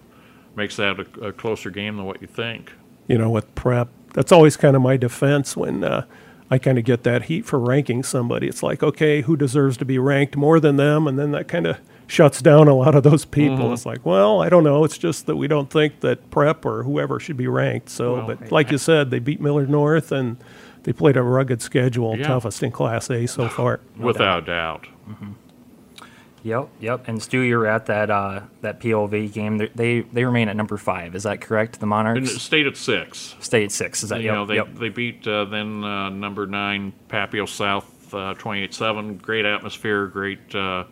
makes 0.56 0.76
that 0.76 0.98
a, 0.98 1.26
a 1.28 1.32
closer 1.32 1.70
game 1.70 1.96
than 1.96 2.06
what 2.06 2.20
you 2.20 2.26
think. 2.26 2.72
you 3.06 3.16
know, 3.18 3.30
with 3.30 3.52
prep. 3.54 3.88
That's 4.14 4.32
always 4.32 4.56
kind 4.56 4.74
of 4.74 4.82
my 4.82 4.96
defense 4.96 5.56
when 5.56 5.84
uh, 5.84 6.06
I 6.50 6.58
kind 6.58 6.78
of 6.78 6.84
get 6.84 7.02
that 7.04 7.24
heat 7.24 7.44
for 7.44 7.58
ranking 7.58 8.02
somebody. 8.02 8.48
It's 8.48 8.62
like, 8.62 8.82
okay, 8.82 9.20
who 9.20 9.36
deserves 9.36 9.76
to 9.78 9.84
be 9.84 9.98
ranked 9.98 10.36
more 10.36 10.58
than 10.58 10.76
them? 10.76 11.06
And 11.06 11.18
then 11.18 11.32
that 11.32 11.46
kind 11.48 11.66
of 11.66 11.78
shuts 12.06 12.40
down 12.40 12.66
a 12.68 12.74
lot 12.74 12.94
of 12.94 13.02
those 13.02 13.24
people. 13.24 13.72
It's 13.72 13.84
like, 13.84 14.06
well, 14.06 14.40
I 14.42 14.48
don't 14.48 14.64
know. 14.64 14.84
It's 14.84 14.96
just 14.96 15.26
that 15.26 15.36
we 15.36 15.48
don't 15.48 15.68
think 15.70 16.00
that 16.00 16.30
prep 16.30 16.64
or 16.64 16.82
whoever 16.84 17.20
should 17.20 17.36
be 17.36 17.46
ranked. 17.48 17.90
So, 17.90 18.14
Well, 18.14 18.26
but 18.28 18.50
like 18.50 18.70
you 18.70 18.78
said, 18.78 19.10
they 19.10 19.18
beat 19.18 19.40
Millard 19.40 19.68
North 19.68 20.10
and 20.12 20.36
they 20.84 20.92
played 20.92 21.16
a 21.16 21.22
rugged 21.22 21.60
schedule, 21.60 22.16
Yeah. 22.16 22.28
toughest 22.28 22.62
in 22.62 22.70
Class 22.70 23.10
A 23.10 23.26
so 23.26 23.48
far. 23.50 23.80
Without 23.98 24.46
doubt. 24.46 24.86
Yep, 26.46 26.68
yep. 26.78 27.08
And 27.08 27.20
Stu, 27.20 27.40
you 27.40 27.58
were 27.58 27.66
at 27.66 27.86
that 27.86 28.08
uh, 28.08 28.42
that 28.60 28.78
PLV 28.78 29.32
game. 29.32 29.58
They, 29.58 29.66
they 29.74 30.00
they 30.02 30.24
remain 30.24 30.48
at 30.48 30.54
number 30.54 30.76
five. 30.76 31.16
Is 31.16 31.24
that 31.24 31.40
correct? 31.40 31.80
The 31.80 31.86
Monarchs 31.86 32.40
stayed 32.40 32.68
at 32.68 32.76
six. 32.76 33.34
stay 33.40 33.64
at 33.64 33.72
six. 33.72 34.04
Is 34.04 34.10
that 34.10 34.20
you 34.20 34.26
yep, 34.26 34.34
know, 34.34 34.46
they, 34.46 34.54
yep. 34.54 34.68
they 34.74 34.88
beat 34.88 35.26
uh, 35.26 35.46
then 35.46 35.82
uh, 35.82 36.08
number 36.10 36.46
nine 36.46 36.92
Papio 37.08 37.48
South 37.48 38.14
uh, 38.14 38.34
28-7. 38.34 39.20
Great 39.20 39.44
atmosphere, 39.44 40.06
great 40.06 40.54
uh, 40.54 40.84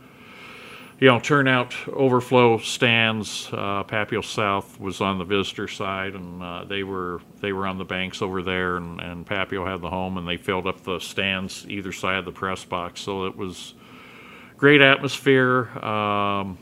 you 0.99 1.07
know 1.07 1.21
turnout, 1.21 1.73
overflow 1.87 2.59
stands. 2.59 3.49
Uh, 3.53 3.85
Papio 3.85 4.25
South 4.25 4.81
was 4.81 5.01
on 5.01 5.19
the 5.19 5.25
visitor 5.25 5.69
side, 5.69 6.15
and 6.15 6.43
uh, 6.43 6.65
they 6.65 6.83
were 6.83 7.21
they 7.41 7.53
were 7.53 7.69
on 7.69 7.79
the 7.79 7.85
banks 7.85 8.23
over 8.23 8.43
there, 8.43 8.79
and, 8.79 9.01
and 9.01 9.25
Papio 9.25 9.65
had 9.71 9.81
the 9.83 9.91
home, 9.91 10.19
and 10.19 10.27
they 10.27 10.37
filled 10.37 10.67
up 10.67 10.83
the 10.83 10.99
stands 10.99 11.65
either 11.69 11.93
side 11.93 12.17
of 12.17 12.25
the 12.25 12.33
press 12.33 12.65
box. 12.65 13.03
So 13.03 13.27
it 13.27 13.37
was 13.37 13.75
great 14.65 14.81
atmosphere. 14.81 15.69
Um, 15.85 16.57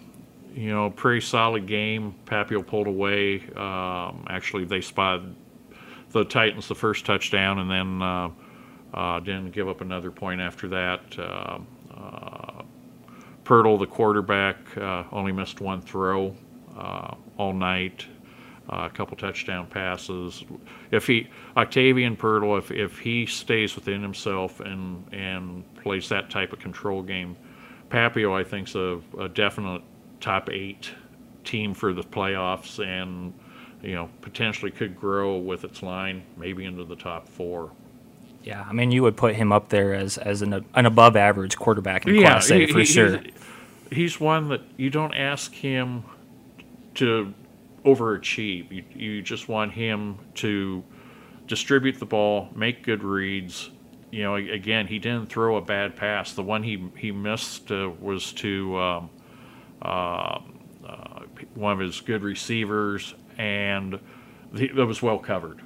you 0.56 0.70
know, 0.70 0.90
pretty 0.90 1.20
solid 1.20 1.68
game. 1.68 2.12
Papio 2.24 2.66
pulled 2.66 2.88
away. 2.88 3.44
Um, 3.54 4.26
actually, 4.28 4.64
they 4.64 4.80
spotted 4.80 5.36
the 6.10 6.24
Titans 6.24 6.66
the 6.66 6.74
first 6.74 7.06
touchdown, 7.06 7.60
and 7.60 7.70
then 7.70 8.02
uh, 8.02 8.30
uh, 8.92 9.20
didn't 9.20 9.52
give 9.52 9.68
up 9.68 9.82
another 9.82 10.10
point 10.10 10.40
after 10.40 10.66
that. 10.66 11.16
Uh, 11.16 11.58
uh, 11.96 12.62
Pirtle, 13.44 13.78
the 13.78 13.86
quarterback, 13.86 14.56
uh, 14.76 15.04
only 15.12 15.30
missed 15.30 15.60
one 15.60 15.80
throw 15.80 16.34
uh, 16.76 17.14
all 17.38 17.52
night. 17.52 18.04
a 18.68 18.90
couple 18.90 19.16
touchdown 19.16 19.68
passes. 19.68 20.42
If 20.90 21.06
he 21.06 21.28
Octavian 21.56 22.16
Pirtle, 22.16 22.58
if 22.58 22.72
if 22.72 22.98
he 22.98 23.26
stays 23.26 23.76
within 23.76 24.02
himself 24.02 24.58
and 24.58 25.06
and 25.14 25.62
plays 25.76 26.08
that 26.08 26.30
type 26.30 26.52
of 26.52 26.58
control 26.58 27.00
game, 27.00 27.36
Papio 27.92 28.32
I 28.32 28.42
think's 28.42 28.74
a, 28.74 29.00
a 29.18 29.28
definite 29.28 29.82
top 30.20 30.48
eight 30.50 30.90
team 31.44 31.74
for 31.74 31.92
the 31.92 32.02
playoffs 32.02 32.84
and 32.84 33.34
you 33.82 33.94
know 33.94 34.08
potentially 34.22 34.70
could 34.70 34.98
grow 34.98 35.36
with 35.36 35.64
its 35.64 35.82
line 35.82 36.22
maybe 36.36 36.64
into 36.64 36.84
the 36.84 36.96
top 36.96 37.28
four. 37.28 37.70
Yeah, 38.44 38.64
I 38.68 38.72
mean, 38.72 38.90
you 38.90 39.02
would 39.02 39.16
put 39.16 39.34
him 39.36 39.52
up 39.52 39.68
there 39.68 39.94
as 39.94 40.18
as 40.18 40.42
an, 40.42 40.64
an 40.74 40.86
above 40.86 41.16
average 41.16 41.56
quarterback 41.56 42.06
in 42.06 42.18
Class 42.20 42.50
A 42.50 42.60
he- 42.60 42.66
for 42.72 42.78
he- 42.80 42.84
sure. 42.84 43.18
He's, 43.18 43.32
he's 43.90 44.20
one 44.20 44.48
that 44.48 44.62
you 44.76 44.90
don't 44.90 45.14
ask 45.14 45.52
him 45.52 46.02
to 46.94 47.32
overachieve. 47.84 48.70
You, 48.72 48.84
you 48.94 49.22
just 49.22 49.48
want 49.48 49.72
him 49.72 50.18
to 50.36 50.82
distribute 51.46 51.98
the 51.98 52.06
ball, 52.06 52.48
make 52.54 52.82
good 52.82 53.02
reads. 53.04 53.70
You 54.12 54.22
know, 54.24 54.34
again, 54.36 54.86
he 54.86 54.98
didn't 54.98 55.26
throw 55.26 55.56
a 55.56 55.62
bad 55.62 55.96
pass. 55.96 56.34
The 56.34 56.42
one 56.42 56.62
he 56.62 56.90
he 56.96 57.10
missed 57.10 57.72
uh, 57.72 57.90
was 57.98 58.32
to 58.34 58.78
um, 58.78 59.10
uh, 59.80 60.38
uh, 60.86 61.20
one 61.54 61.72
of 61.72 61.78
his 61.78 61.98
good 62.02 62.22
receivers, 62.22 63.14
and 63.38 63.98
he, 64.54 64.66
it 64.66 64.74
was 64.74 65.00
well 65.00 65.18
covered. 65.18 65.62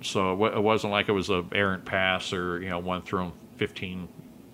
So 0.00 0.44
it 0.46 0.62
wasn't 0.62 0.92
like 0.92 1.10
it 1.10 1.12
was 1.12 1.28
a 1.28 1.44
errant 1.52 1.84
pass 1.84 2.32
or 2.32 2.60
you 2.62 2.70
know 2.70 2.78
one 2.78 3.02
thrown 3.02 3.32
15, 3.56 4.08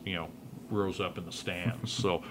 you 0.04 0.14
know, 0.16 0.28
rows 0.68 1.00
up 1.00 1.16
in 1.16 1.24
the 1.24 1.32
stands. 1.32 1.92
so 2.02 2.24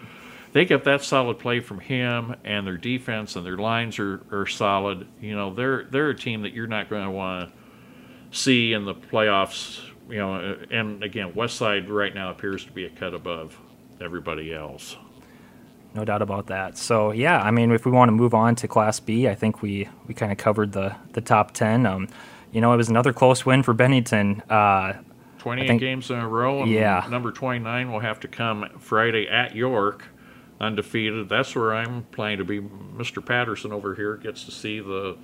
they 0.52 0.66
get 0.66 0.84
that 0.84 1.02
solid 1.02 1.40
play 1.40 1.60
from 1.60 1.80
him, 1.80 2.36
and 2.44 2.66
their 2.68 2.78
defense 2.78 3.36
and 3.36 3.46
their 3.46 3.58
lines 3.58 4.00
are, 4.00 4.22
are 4.32 4.48
solid. 4.48 5.08
You 5.22 5.36
know, 5.36 5.54
they're 5.54 5.86
they're 5.86 6.10
a 6.10 6.16
team 6.16 6.42
that 6.42 6.54
you're 6.54 6.68
not 6.68 6.90
going 6.90 7.06
to 7.06 7.12
want 7.12 7.50
to 8.32 8.38
see 8.38 8.74
in 8.74 8.86
the 8.86 8.96
playoffs. 8.96 9.80
You 10.10 10.18
know, 10.18 10.58
and 10.72 11.04
again, 11.04 11.34
West 11.36 11.56
Side 11.58 11.90
right 11.90 12.14
now 12.14 12.32
appears 12.32 12.66
to 12.66 12.72
be 12.72 12.86
a 12.86 12.90
cut 12.90 13.14
above 13.14 13.58
everybody 14.02 14.54
else. 14.54 14.98
No 15.94 16.04
doubt 16.06 16.22
about 16.22 16.48
that. 16.48 16.78
So 16.78 17.12
yeah, 17.12 17.42
I 17.42 17.52
mean, 17.52 17.72
if 17.72 17.86
we 17.86 17.92
want 17.92 18.10
to 18.10 18.14
move 18.14 18.34
on 18.34 18.56
to 18.56 18.68
Class 18.68 19.00
B, 19.00 19.28
I 19.28 19.36
think 19.36 19.62
we 19.62 19.88
we 20.08 20.14
kind 20.14 20.32
of 20.32 20.38
covered 20.38 20.72
the 20.72 20.96
the 21.14 21.22
top 21.22 21.52
ten. 21.52 21.86
Um, 21.86 22.08
you 22.52 22.62
know, 22.62 22.74
it 22.74 22.78
was 22.78 22.90
another 22.90 23.14
close 23.14 23.46
win 23.46 23.62
for 23.64 23.74
Bennington. 23.74 24.42
Uh, 24.50 24.94
28 25.38 25.68
think- 25.68 25.80
games 25.80 26.10
in 26.10 26.18
a 26.18 26.28
row, 26.28 26.64
and 26.64 26.72
Yeah. 26.72 27.06
number 27.10 27.32
29 27.32 27.92
will 27.92 28.00
have 28.02 28.20
to 28.22 28.28
come 28.28 28.68
Friday 28.80 29.28
at 29.30 29.56
York, 29.56 30.06
undefeated. 30.60 31.30
That's 31.30 31.56
where 31.56 31.74
I'm 31.76 32.04
planning 32.12 32.40
to 32.40 32.44
be. 32.44 32.60
Mr. 32.60 33.24
Patterson 33.26 33.72
over 33.72 33.96
here 33.96 34.18
gets 34.18 34.44
to 34.46 34.52
see 34.52 34.80
the 34.80 35.18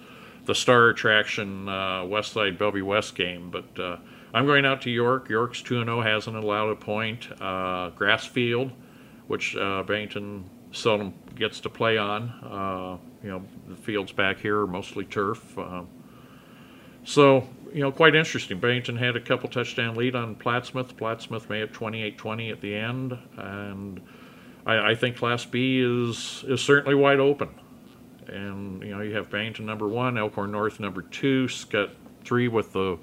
the 0.45 0.53
star 0.55 0.89
attraction 0.89 1.67
uh, 1.67 2.05
West 2.05 2.33
Side 2.33 2.57
Bellevue 2.59 2.85
West 2.85 3.15
game, 3.15 3.49
but 3.49 3.79
uh, 3.79 3.97
I'm 4.35 4.45
going 4.45 4.65
out 4.65 4.81
to 4.81 4.89
York. 4.89 5.29
York's 5.29 5.61
2 5.61 5.85
0 5.85 6.01
hasn't 6.01 6.35
allowed 6.35 6.67
a 6.67 6.75
point. 6.75 7.29
Uh, 7.41 7.91
grass 7.91 8.25
field, 8.25 8.69
which 9.27 9.55
uh, 9.55 9.81
Bennington 9.83 10.49
seldom 10.73 11.13
gets 11.35 11.61
to 11.61 11.69
play 11.69 11.97
on. 11.97 12.29
Uh, 12.43 12.97
you 13.23 13.29
know, 13.29 13.41
the 13.69 13.77
fields 13.77 14.11
back 14.11 14.37
here 14.37 14.59
are 14.59 14.67
mostly 14.67 15.05
turf. 15.05 15.57
Uh, 15.57 15.83
so, 17.05 17.47
you 17.73 17.79
know, 17.79 17.93
quite 17.93 18.13
interesting. 18.13 18.59
Bennington 18.59 18.97
had 18.97 19.15
a 19.15 19.21
couple 19.21 19.47
touchdown 19.47 19.95
lead 19.95 20.17
on 20.17 20.35
Plattsmouth. 20.35 20.93
Plattsmouth 20.95 21.49
made 21.49 21.61
it 21.61 21.71
28-20 21.71 22.51
at 22.51 22.59
the 22.59 22.75
end, 22.75 23.17
and 23.37 24.01
I, 24.65 24.91
I 24.91 24.95
think 24.95 25.15
Class 25.15 25.45
B 25.45 25.79
is 25.79 26.43
is 26.45 26.59
certainly 26.59 26.95
wide 26.95 27.21
open. 27.21 27.47
And 28.27 28.83
you 28.83 28.89
know, 28.89 29.01
you 29.01 29.15
have 29.15 29.29
Bennington 29.29 29.65
number 29.65 29.87
one, 29.87 30.17
Elkhorn 30.17 30.51
North 30.51 30.81
number 30.81 31.03
two, 31.03 31.45
Skutt 31.45 31.91
three 32.25 32.49
with 32.49 32.73
the 32.73 32.97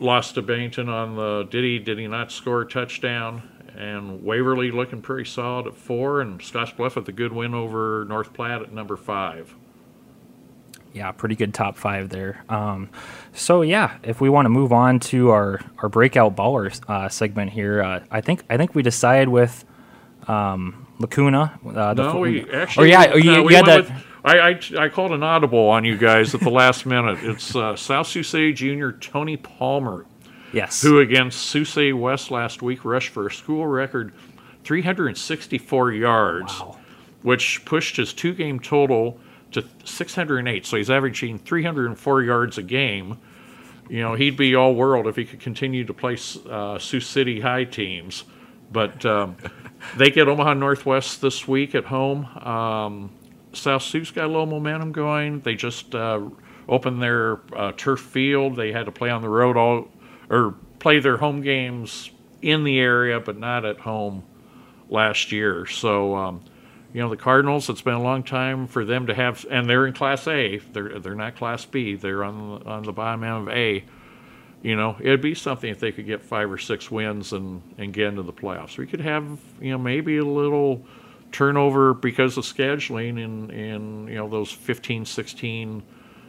loss 0.00 0.32
to 0.32 0.42
Bennington 0.42 0.88
on 0.88 1.16
the 1.16 1.46
did 1.50 1.64
he 1.64 1.78
did 1.78 1.98
he 1.98 2.06
not 2.06 2.32
score 2.32 2.62
a 2.62 2.66
touchdown? 2.68 3.42
And 3.76 4.24
Waverly 4.24 4.70
looking 4.72 5.00
pretty 5.00 5.28
solid 5.28 5.66
at 5.68 5.74
four, 5.74 6.20
and 6.20 6.42
Scotts 6.42 6.72
Bluff 6.72 6.96
with 6.96 7.08
a 7.08 7.12
good 7.12 7.32
win 7.32 7.54
over 7.54 8.04
North 8.08 8.32
Platte 8.34 8.62
at 8.62 8.72
number 8.72 8.96
five. 8.96 9.54
yeah, 10.92 11.12
pretty 11.12 11.36
good 11.36 11.54
top 11.54 11.76
five 11.78 12.08
there. 12.08 12.44
Um, 12.48 12.90
so 13.32 13.62
yeah, 13.62 13.96
if 14.02 14.20
we 14.20 14.28
want 14.28 14.46
to 14.46 14.50
move 14.50 14.72
on 14.72 14.98
to 15.00 15.30
our 15.30 15.60
our 15.78 15.88
breakout 15.88 16.36
baller 16.36 16.78
uh, 16.90 17.08
segment 17.08 17.52
here, 17.52 17.80
uh, 17.82 18.00
I 18.10 18.20
think 18.20 18.42
I 18.50 18.56
think 18.56 18.74
we 18.74 18.82
decide 18.82 19.28
with 19.28 19.64
um, 20.26 20.86
Lacuna. 20.98 21.58
Uh, 21.64 21.94
the 21.94 22.12
No, 22.12 22.18
we 22.18 22.42
or 22.50 22.56
actually. 22.56 22.90
yeah, 22.90 23.12
oh, 23.14 23.16
you, 23.16 23.30
no, 23.30 23.36
you 23.38 23.44
we 23.44 23.54
had 23.54 23.66
that. 23.66 23.84
with- 23.84 24.04
I, 24.24 24.38
I, 24.50 24.60
I 24.78 24.88
called 24.88 25.12
an 25.12 25.22
audible 25.22 25.68
on 25.68 25.84
you 25.84 25.96
guys 25.96 26.34
at 26.34 26.40
the 26.40 26.50
last 26.50 26.84
minute. 26.86 27.18
It's 27.22 27.54
uh, 27.56 27.74
South 27.76 28.06
Sioux 28.06 28.22
City 28.22 28.52
junior 28.52 28.92
Tony 28.92 29.36
Palmer, 29.36 30.04
yes, 30.52 30.82
who 30.82 31.00
against 31.00 31.40
Sioux 31.46 31.64
City 31.64 31.92
West 31.92 32.30
last 32.30 32.60
week 32.62 32.84
rushed 32.84 33.10
for 33.10 33.26
a 33.26 33.32
school 33.32 33.66
record 33.66 34.12
364 34.64 35.92
yards, 35.92 36.60
Wow. 36.60 36.78
which 37.22 37.64
pushed 37.64 37.96
his 37.96 38.12
two 38.12 38.34
game 38.34 38.60
total 38.60 39.18
to 39.52 39.64
608. 39.84 40.66
So 40.66 40.76
he's 40.76 40.90
averaging 40.90 41.38
304 41.38 42.22
yards 42.22 42.58
a 42.58 42.62
game. 42.62 43.18
You 43.88 44.00
know, 44.02 44.14
he'd 44.14 44.36
be 44.36 44.54
all 44.54 44.74
world 44.74 45.06
if 45.08 45.16
he 45.16 45.24
could 45.24 45.40
continue 45.40 45.84
to 45.84 45.94
play 45.94 46.16
uh, 46.48 46.78
Sioux 46.78 47.00
City 47.00 47.40
high 47.40 47.64
teams. 47.64 48.24
But 48.70 49.04
um, 49.04 49.36
they 49.96 50.10
get 50.10 50.28
Omaha 50.28 50.54
Northwest 50.54 51.20
this 51.20 51.48
week 51.48 51.74
at 51.74 51.86
home. 51.86 52.26
Um, 52.46 53.10
South 53.52 53.82
Sioux's 53.82 54.10
got 54.10 54.26
a 54.26 54.28
little 54.28 54.46
momentum 54.46 54.92
going. 54.92 55.40
They 55.40 55.54
just 55.54 55.94
uh, 55.94 56.20
opened 56.68 57.02
their 57.02 57.40
uh, 57.54 57.72
turf 57.76 58.00
field. 58.00 58.56
They 58.56 58.72
had 58.72 58.86
to 58.86 58.92
play 58.92 59.10
on 59.10 59.22
the 59.22 59.28
road 59.28 59.56
all, 59.56 59.88
or 60.28 60.54
play 60.78 61.00
their 61.00 61.16
home 61.16 61.42
games 61.42 62.10
in 62.42 62.64
the 62.64 62.78
area, 62.78 63.20
but 63.20 63.36
not 63.36 63.64
at 63.64 63.78
home 63.78 64.22
last 64.88 65.32
year. 65.32 65.66
So, 65.66 66.14
um, 66.14 66.42
you 66.92 67.00
know, 67.00 67.08
the 67.08 67.16
Cardinals. 67.16 67.68
It's 67.68 67.82
been 67.82 67.94
a 67.94 68.02
long 68.02 68.22
time 68.22 68.66
for 68.66 68.84
them 68.84 69.06
to 69.06 69.14
have, 69.14 69.46
and 69.50 69.68
they're 69.68 69.86
in 69.86 69.94
Class 69.94 70.26
A. 70.26 70.58
They're 70.58 70.98
they're 70.98 71.14
not 71.14 71.36
Class 71.36 71.64
B. 71.64 71.94
They're 71.94 72.24
on 72.24 72.60
the, 72.60 72.66
on 72.66 72.82
the 72.82 72.92
bottom 72.92 73.22
end 73.24 73.48
of 73.48 73.54
A. 73.54 73.84
You 74.62 74.76
know, 74.76 74.96
it'd 75.00 75.22
be 75.22 75.34
something 75.34 75.70
if 75.70 75.80
they 75.80 75.92
could 75.92 76.06
get 76.06 76.22
five 76.22 76.50
or 76.50 76.58
six 76.58 76.90
wins 76.90 77.32
and 77.32 77.62
and 77.78 77.92
get 77.92 78.08
into 78.08 78.22
the 78.22 78.32
playoffs. 78.32 78.76
We 78.76 78.86
could 78.86 79.00
have, 79.00 79.38
you 79.60 79.70
know, 79.70 79.78
maybe 79.78 80.18
a 80.18 80.24
little 80.24 80.84
turnover 81.32 81.94
because 81.94 82.36
of 82.36 82.44
scheduling 82.44 83.18
in 83.22 83.50
in 83.50 84.08
you 84.08 84.16
know 84.16 84.28
those 84.28 84.50
15, 84.52 85.04
16 85.04 85.82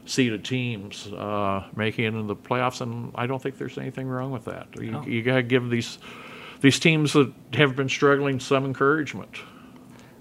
seeded 0.06 0.44
teams 0.44 1.08
uh, 1.14 1.64
making 1.76 2.06
it 2.06 2.08
into 2.10 2.24
the 2.24 2.36
playoffs, 2.36 2.82
and 2.82 3.12
I 3.16 3.28
don't 3.28 3.42
think 3.42 3.58
there's 3.58 3.78
anything 3.78 4.08
wrong 4.08 4.32
with 4.32 4.46
that. 4.46 4.68
You, 4.80 4.92
No. 4.92 5.04
you 5.06 5.22
got 5.24 5.36
to 5.36 5.44
give 5.44 5.70
these 5.70 6.00
these 6.62 6.80
teams 6.80 7.14
that 7.14 7.32
have 7.54 7.76
been 7.76 7.90
struggling 7.90 8.40
some 8.40 8.66
encouragement. 8.66 9.38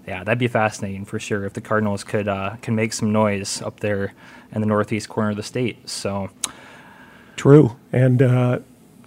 yeah, 0.07 0.23
that'd 0.23 0.39
be 0.39 0.47
fascinating 0.47 1.05
for 1.05 1.19
sure 1.19 1.45
if 1.45 1.53
the 1.53 1.61
Cardinals 1.61 2.03
could 2.03 2.27
uh, 2.27 2.55
can 2.61 2.75
make 2.75 2.93
some 2.93 3.11
noise 3.11 3.61
up 3.61 3.79
there 3.81 4.13
in 4.51 4.61
the 4.61 4.67
northeast 4.67 5.09
corner 5.09 5.31
of 5.31 5.35
the 5.37 5.43
state. 5.43 5.87
So 5.89 6.29
True. 7.35 7.75
And 7.91 8.21
uh, 8.21 8.59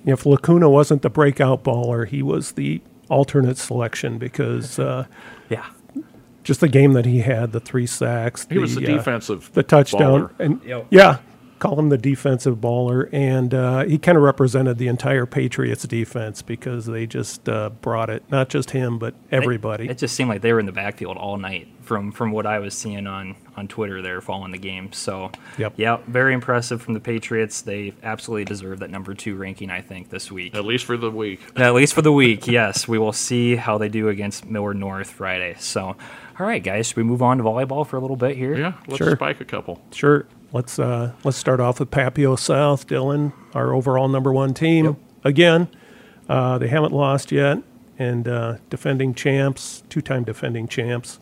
if 0.04 0.26
Lacuna 0.26 0.68
wasn't 0.68 1.02
the 1.02 1.10
breakout 1.10 1.62
baller, 1.62 2.06
he 2.06 2.22
was 2.22 2.52
the 2.52 2.80
alternate 3.08 3.58
selection 3.58 4.18
because 4.18 4.78
uh, 4.78 5.06
yeah, 5.50 5.66
just 6.42 6.60
the 6.60 6.68
game 6.68 6.92
that 6.94 7.06
he 7.06 7.20
had, 7.20 7.52
the 7.52 7.60
three 7.60 7.86
sacks, 7.86 8.46
He 8.50 8.58
was 8.58 8.74
the 8.74 8.84
uh, 8.86 8.96
defensive, 8.96 9.50
the 9.54 9.62
touchdown, 9.62 10.28
baller. 10.28 10.40
and 10.40 10.60
Yep. 10.64 10.86
yeah, 10.90 11.18
call 11.58 11.78
him 11.78 11.88
the 11.88 11.98
defensive 11.98 12.56
baller, 12.58 13.08
and 13.12 13.54
uh, 13.54 13.84
he 13.84 13.98
kind 13.98 14.16
of 14.16 14.22
represented 14.22 14.78
the 14.78 14.88
entire 14.88 15.26
Patriots 15.26 15.84
defense 15.84 16.42
because 16.42 16.86
they 16.86 17.06
just 17.06 17.48
uh, 17.48 17.70
brought 17.70 18.10
it. 18.10 18.22
Not 18.30 18.48
just 18.48 18.70
him, 18.70 18.98
but 18.98 19.14
everybody. 19.30 19.84
It, 19.84 19.92
it 19.92 19.98
just 19.98 20.14
seemed 20.14 20.28
like 20.30 20.42
they 20.42 20.52
were 20.52 20.60
in 20.60 20.66
the 20.66 20.72
backfield 20.72 21.16
all 21.16 21.36
night 21.36 21.68
from 21.82 22.12
from 22.12 22.32
what 22.32 22.46
I 22.46 22.58
was 22.60 22.74
seeing 22.74 23.06
on 23.06 23.36
on 23.56 23.68
Twitter 23.68 24.02
there 24.02 24.20
following 24.20 24.52
the 24.52 24.58
game. 24.58 24.92
So 24.92 25.30
Yep. 25.58 25.74
yeah, 25.76 25.98
very 26.08 26.34
impressive 26.34 26.80
from 26.82 26.94
the 26.94 27.00
Patriots. 27.00 27.60
They 27.62 27.92
absolutely 28.02 28.44
deserve 28.46 28.80
that 28.80 28.90
number 28.90 29.14
two 29.14 29.36
ranking. 29.36 29.70
I 29.70 29.80
think 29.80 30.10
this 30.10 30.32
week. 30.32 30.54
at 30.54 30.64
least 30.64 30.84
for 30.86 30.96
the 30.96 31.10
week. 31.10 31.40
At 31.56 31.74
least 31.74 31.94
for 31.94 32.02
the 32.02 32.12
week, 32.12 32.46
yes. 32.46 32.88
We 32.88 32.98
will 32.98 33.12
see 33.12 33.56
how 33.56 33.78
they 33.78 33.88
do 33.88 34.08
against 34.08 34.44
Millard 34.46 34.76
North 34.76 35.10
Friday. 35.10 35.54
So, 35.58 35.82
all 35.86 35.96
right, 36.46 36.62
guys, 36.62 36.88
should 36.88 36.96
we 36.96 37.02
move 37.04 37.22
on 37.22 37.38
to 37.38 37.44
volleyball 37.44 37.86
for 37.86 37.96
a 37.96 38.00
little 38.00 38.16
bit 38.16 38.36
here? 38.36 38.56
Yeah, 38.56 38.72
let's 38.88 38.98
Sure. 38.98 39.14
spike 39.14 39.40
a 39.40 39.44
couple. 39.44 39.80
Sure. 39.92 40.26
Let's 40.54 40.78
uh, 40.78 41.10
let's 41.24 41.36
start 41.36 41.58
off 41.58 41.80
with 41.80 41.90
Papio 41.90 42.38
South, 42.38 42.86
Dillon, 42.86 43.32
our 43.54 43.74
overall 43.74 44.06
number 44.06 44.32
one 44.32 44.54
team. 44.54 44.84
Yep. 44.84 44.96
Again, 45.24 45.68
uh, 46.28 46.58
they 46.58 46.68
haven't 46.68 46.92
lost 46.92 47.32
yet, 47.32 47.58
and 47.98 48.28
uh, 48.28 48.58
defending 48.70 49.14
champs, 49.14 49.82
two-time 49.88 50.22
defending 50.22 50.68
champs. 50.68 51.18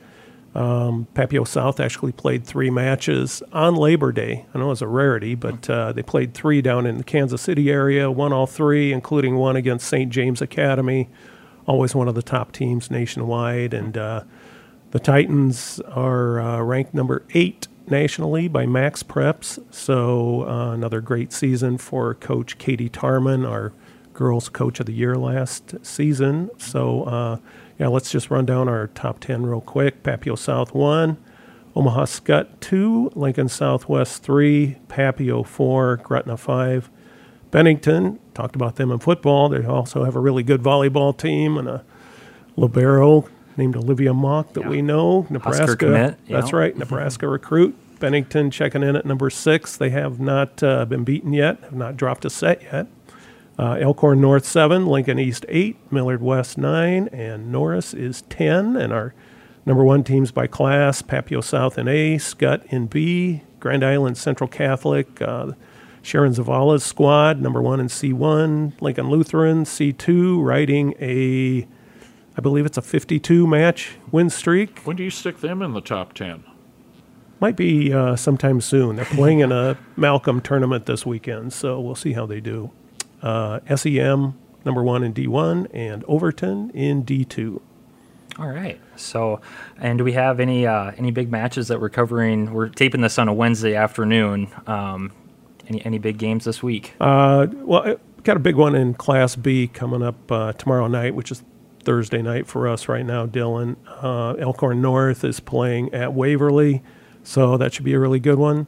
Um, 0.55 1.07
Papio 1.15 1.49
South 1.49 1.81
actually 1.81 2.13
played 2.13 2.45
three 2.45 2.69
matches 2.69 3.43
on 3.55 3.75
Labor 3.75 4.13
Day. 4.13 4.45
I 4.53 4.59
know 4.59 4.71
it's 4.71 4.83
a 4.83 4.87
rarity, 4.87 5.35
but 5.35 5.71
uh, 5.71 5.93
they 5.93 6.03
played 6.03 6.35
three 6.35 6.61
down 6.61 6.85
in 6.85 6.99
the 6.99 7.05
Kansas 7.05 7.41
City 7.41 7.71
area, 7.71 8.11
won 8.11 8.35
all 8.35 8.47
three, 8.47 8.93
including 8.93 9.37
one 9.37 9.57
against 9.57 9.89
St. 9.89 10.13
James 10.13 10.43
Academy, 10.43 11.09
always 11.67 11.95
one 11.95 12.07
of 12.07 12.15
the 12.15 12.23
top 12.23 12.53
teams 12.53 12.91
nationwide. 12.91 13.73
And 13.73 13.97
uh, 13.97 14.25
the 14.91 15.01
Titans 15.01 15.81
are 15.89 16.39
uh, 16.39 16.61
ranked 16.61 16.93
number 16.93 17.25
eight 17.33 17.67
nationally 17.91 18.49
by 18.49 18.67
Max 18.67 19.03
Preps. 19.03 19.63
So 19.73 20.47
uh, 20.49 20.73
another 20.73 21.01
great 21.01 21.33
season 21.33 21.79
for 21.79 22.15
Coach 22.15 22.59
Katie 22.59 22.91
Tarman, 22.91 23.49
our 23.49 23.73
girls 24.15 24.49
coach 24.49 24.81
of 24.81 24.87
the 24.87 24.93
year 24.93 25.17
last 25.17 25.75
season. 25.85 26.51
So 26.59 27.05
uh, 27.05 27.37
yeah, 27.79 27.89
let's 27.89 28.11
just 28.11 28.31
run 28.31 28.47
down 28.47 28.69
our 28.69 28.89
top 28.89 29.21
10 29.21 29.45
real 29.45 29.61
quick. 29.61 30.03
Papio 30.03 30.39
South 30.39 30.75
1, 30.75 31.17
Omaha 31.75 32.05
Skutt 32.05 32.61
2, 32.61 33.13
Lincoln 33.15 33.49
Southwest 33.49 34.23
3, 34.23 34.77
Papio 34.89 35.47
4, 35.47 35.97
Gretna 35.99 36.37
5. 36.37 36.91
Bennington, 37.51 38.19
talked 38.33 38.57
about 38.57 38.77
them 38.77 38.91
in 38.91 38.99
football. 38.99 39.51
They 39.51 39.65
also 39.65 40.05
have 40.05 40.17
a 40.17 40.21
really 40.21 40.43
good 40.43 40.63
volleyball 40.63 41.17
team 41.17 41.59
and 41.59 41.69
a 41.69 41.85
libero 42.57 43.29
named 43.57 43.77
Olivia 43.77 44.13
Mock 44.15 44.53
that 44.55 44.63
Yeah. 44.63 44.69
we 44.69 44.83
know. 44.83 45.27
Nebraska. 45.31 45.77
commit, 45.77 46.19
That's 46.29 46.51
yeah. 46.53 46.57
right, 46.59 46.77
Nebraska 46.77 47.29
recruit. 47.29 47.75
Bennington 48.01 48.51
checking 48.51 48.83
in 48.83 48.97
at 48.97 49.07
number 49.07 49.31
six. 49.31 49.77
They 49.77 49.91
have 49.91 50.19
not 50.19 50.63
uh, 50.63 50.85
been 50.87 51.05
beaten 51.05 51.33
yet, 51.33 51.59
have 51.65 51.75
not 51.75 51.97
dropped 51.97 52.25
a 52.25 52.31
set 52.31 52.63
yet. 52.63 52.87
Uh, 53.59 53.75
Elkhorn 53.81 54.21
North 54.21 54.45
7, 54.45 54.87
Lincoln 54.87 55.19
East 55.19 55.45
8, 55.49 55.77
Millard 55.93 56.23
West 56.23 56.57
9, 56.59 57.09
and 57.13 57.53
Norris 57.53 57.95
is 57.95 58.23
10. 58.23 58.77
And 58.77 58.93
our 58.93 59.15
number 59.67 59.85
one 59.85 60.03
teams 60.03 60.33
by 60.33 60.47
class 60.49 61.03
Papio 61.03 61.45
South 61.45 61.79
in 61.79 61.87
A, 61.87 62.17
Skutt 62.17 62.65
in 62.73 62.87
B, 62.87 63.43
Grand 63.61 63.85
Island 63.85 64.17
Central 64.17 64.49
Catholic, 64.49 65.21
uh, 65.23 65.53
Sharon 66.01 66.33
Zavala's 66.33 66.83
squad, 66.83 67.41
number 67.41 67.63
one 67.63 67.79
in 67.79 67.87
C1, 67.87 68.73
Lincoln 68.81 69.11
Lutheran, 69.11 69.65
C2, 69.65 70.43
riding 70.43 70.95
a, 70.99 71.69
I 72.37 72.41
believe 72.41 72.67
it's 72.67 72.79
a 72.79 72.83
52 72.83 73.47
match 73.47 73.97
win 74.11 74.31
streak. 74.31 74.81
When 74.81 74.97
do 74.97 75.05
you 75.05 75.11
stick 75.11 75.41
them 75.41 75.63
in 75.63 75.73
the 75.73 75.81
top 75.81 76.15
10? 76.15 76.45
Might 77.41 77.57
be 77.57 77.93
uh, 77.93 78.17
sometime 78.17 78.61
soon. 78.61 78.97
They're 78.97 79.05
playing 79.05 79.41
in 79.41 79.51
a 79.51 79.77
Malcolm 79.97 80.41
tournament 80.41 80.87
this 80.87 81.05
weekend, 81.05 81.53
so 81.53 81.81
we'll 81.81 81.97
see 81.97 82.13
how 82.13 82.25
they 82.25 82.41
do. 82.41 82.71
Uh, 83.21 83.61
SEM, 83.75 84.39
number 84.65 84.83
one 84.83 85.03
in 85.03 85.13
D1, 85.13 85.69
and 85.75 86.05
Overton 86.05 86.71
in 86.71 87.05
D2. 87.05 87.61
All 88.39 88.49
right. 88.49 88.81
So, 88.97 89.41
and 89.79 89.99
do 89.99 90.05
we 90.05 90.13
have 90.13 90.41
any 90.41 90.67
uh, 90.67 90.93
any 90.97 91.11
big 91.11 91.31
matches 91.31 91.69
that 91.69 91.81
we're 91.81 91.91
covering? 91.91 92.55
We're 92.55 92.69
taping 92.69 93.01
this 93.01 93.19
on 93.19 93.29
a 93.29 93.35
Wednesday 93.35 93.75
afternoon. 93.75 94.49
Um, 94.67 95.13
any 95.69 95.85
any 95.85 95.99
big 95.99 96.19
games 96.19 96.45
this 96.45 96.63
week? 96.63 96.95
Uh, 97.01 97.49
well, 97.53 97.83
I 97.83 97.97
got 98.23 98.37
a 98.37 98.41
big 98.41 98.57
one 98.57 98.75
in 98.75 98.95
Class 98.95 99.37
B 99.37 99.69
coming 99.69 100.03
up 100.03 100.31
uh, 100.33 100.53
tomorrow 100.55 100.87
night, 100.87 101.15
which 101.15 101.31
is 101.31 101.43
Thursday 101.85 102.23
night 102.23 102.47
for 102.47 102.69
us 102.69 102.89
right 102.89 103.05
now, 103.05 103.27
Dillon. 103.27 103.77
Uh, 103.87 104.35
Elkhorn 104.35 104.81
North 104.81 105.25
is 105.25 105.41
playing 105.41 105.93
at 105.95 106.13
Waverly, 106.15 106.83
so 107.23 107.57
that 107.57 107.73
should 107.73 107.85
be 107.85 107.95
a 107.95 107.99
really 107.99 108.21
good 108.21 108.39
one. 108.39 108.67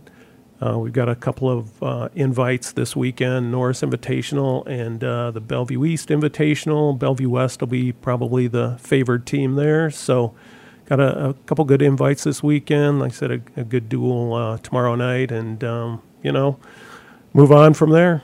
Uh, 0.61 0.79
we've 0.79 0.93
got 0.93 1.09
a 1.09 1.15
couple 1.15 1.51
of 1.51 1.83
uh, 1.83 2.09
invites 2.15 2.73
this 2.73 2.95
weekend 2.97 3.51
Norris 3.51 3.83
Invitational 3.83 4.67
and 4.67 5.03
uh, 5.03 5.31
the 5.31 5.41
Bellevue 5.41 5.85
East 5.85 6.09
Invitational. 6.09 6.99
Bellevue 6.99 7.29
West 7.29 7.61
will 7.61 7.67
be 7.69 7.93
probably 7.93 8.47
the 8.47 8.77
favored 8.81 9.27
team 9.27 9.57
there. 9.57 9.91
So, 9.91 10.35
got 10.87 11.01
a, 11.01 11.31
a 11.31 11.35
couple 11.47 11.65
good 11.65 11.83
invites 11.83 12.25
this 12.25 12.43
weekend. 12.43 13.01
Like 13.01 13.13
I 13.13 13.15
said, 13.15 13.31
a, 13.31 13.41
a 13.57 13.65
good 13.65 13.89
duel 13.89 14.33
uh, 14.35 14.59
tomorrow 14.59 14.95
night, 14.95 15.33
and, 15.33 15.63
um, 15.65 16.03
you 16.23 16.33
know, 16.33 16.59
move 17.33 17.53
on 17.53 17.75
from 17.75 17.91
there. 17.91 18.23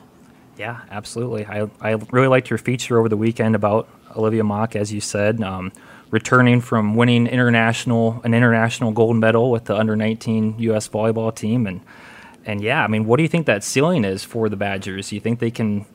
Yeah, 0.57 0.83
absolutely. 0.91 1.47
I 1.47 1.69
I 1.81 1.93
really 2.11 2.29
liked 2.29 2.51
your 2.51 2.59
feature 2.59 2.99
over 2.99 3.09
the 3.09 3.17
weekend 3.17 3.55
about 3.55 3.89
Olivia 4.17 4.45
Mock, 4.45 4.77
as 4.77 4.93
you 4.93 5.01
said, 5.01 5.43
um, 5.43 5.73
returning 6.11 6.61
from 6.61 6.97
winning 6.97 7.27
international 7.27 8.21
an 8.25 8.35
international 8.35 8.93
gold 8.93 9.17
medal 9.17 9.51
with 9.51 9.67
the 9.67 9.77
under 9.77 9.97
19 9.97 10.59
U.S. 10.59 10.89
volleyball 10.89 11.35
team, 11.35 11.67
and 11.67 11.81
and 12.45 12.63
yeah, 12.63 12.83
I 12.83 12.87
mean, 12.87 13.05
what 13.05 13.17
do 13.19 13.23
you 13.23 13.29
think 13.29 13.47
that 13.47 13.63
ceiling 13.63 14.05
is 14.05 14.25
for 14.25 14.49
the 14.49 14.57
Badgers? 14.57 15.11
Do 15.11 15.15
you 15.15 15.21
think 15.21 15.39
they 15.39 15.51
can 15.51 15.87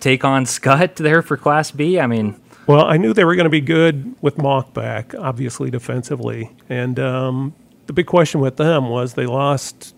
take 0.00 0.24
on 0.24 0.44
Skutt 0.44 0.96
there 0.96 1.22
for 1.22 1.36
Class 1.36 1.70
B? 1.70 1.98
I 1.98 2.06
mean, 2.06 2.40
Well, 2.66 2.84
I 2.84 2.96
knew 2.96 3.12
they 3.12 3.24
were 3.24 3.34
going 3.34 3.44
to 3.44 3.50
be 3.50 3.60
good 3.60 4.14
with 4.20 4.38
Mock 4.38 4.74
back, 4.74 5.14
obviously 5.14 5.70
defensively. 5.70 6.50
And 6.68 6.98
um, 7.00 7.54
the 7.86 7.92
big 7.92 8.06
question 8.06 8.40
with 8.40 8.56
them 8.56 8.90
was 8.90 9.14
they 9.14 9.26
lost 9.26 9.94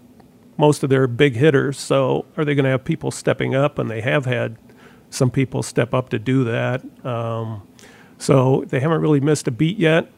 most 0.56 0.82
of 0.82 0.90
their 0.90 1.06
big 1.06 1.34
hitters. 1.34 1.78
So 1.78 2.26
are 2.36 2.44
they 2.44 2.54
going 2.54 2.64
to 2.64 2.70
have 2.70 2.84
people 2.84 3.10
stepping 3.10 3.54
up? 3.54 3.78
And 3.78 3.90
they 3.90 4.00
have 4.02 4.26
had 4.26 4.56
some 5.10 5.30
people 5.30 5.62
step 5.62 5.92
up 5.92 6.08
to 6.10 6.18
do 6.18 6.44
that. 6.44 6.82
Um, 7.04 7.66
so 8.18 8.64
they 8.68 8.80
haven't 8.80 9.00
really 9.00 9.20
missed 9.20 9.48
a 9.48 9.50
beat 9.50 9.78
yet. 9.78 10.10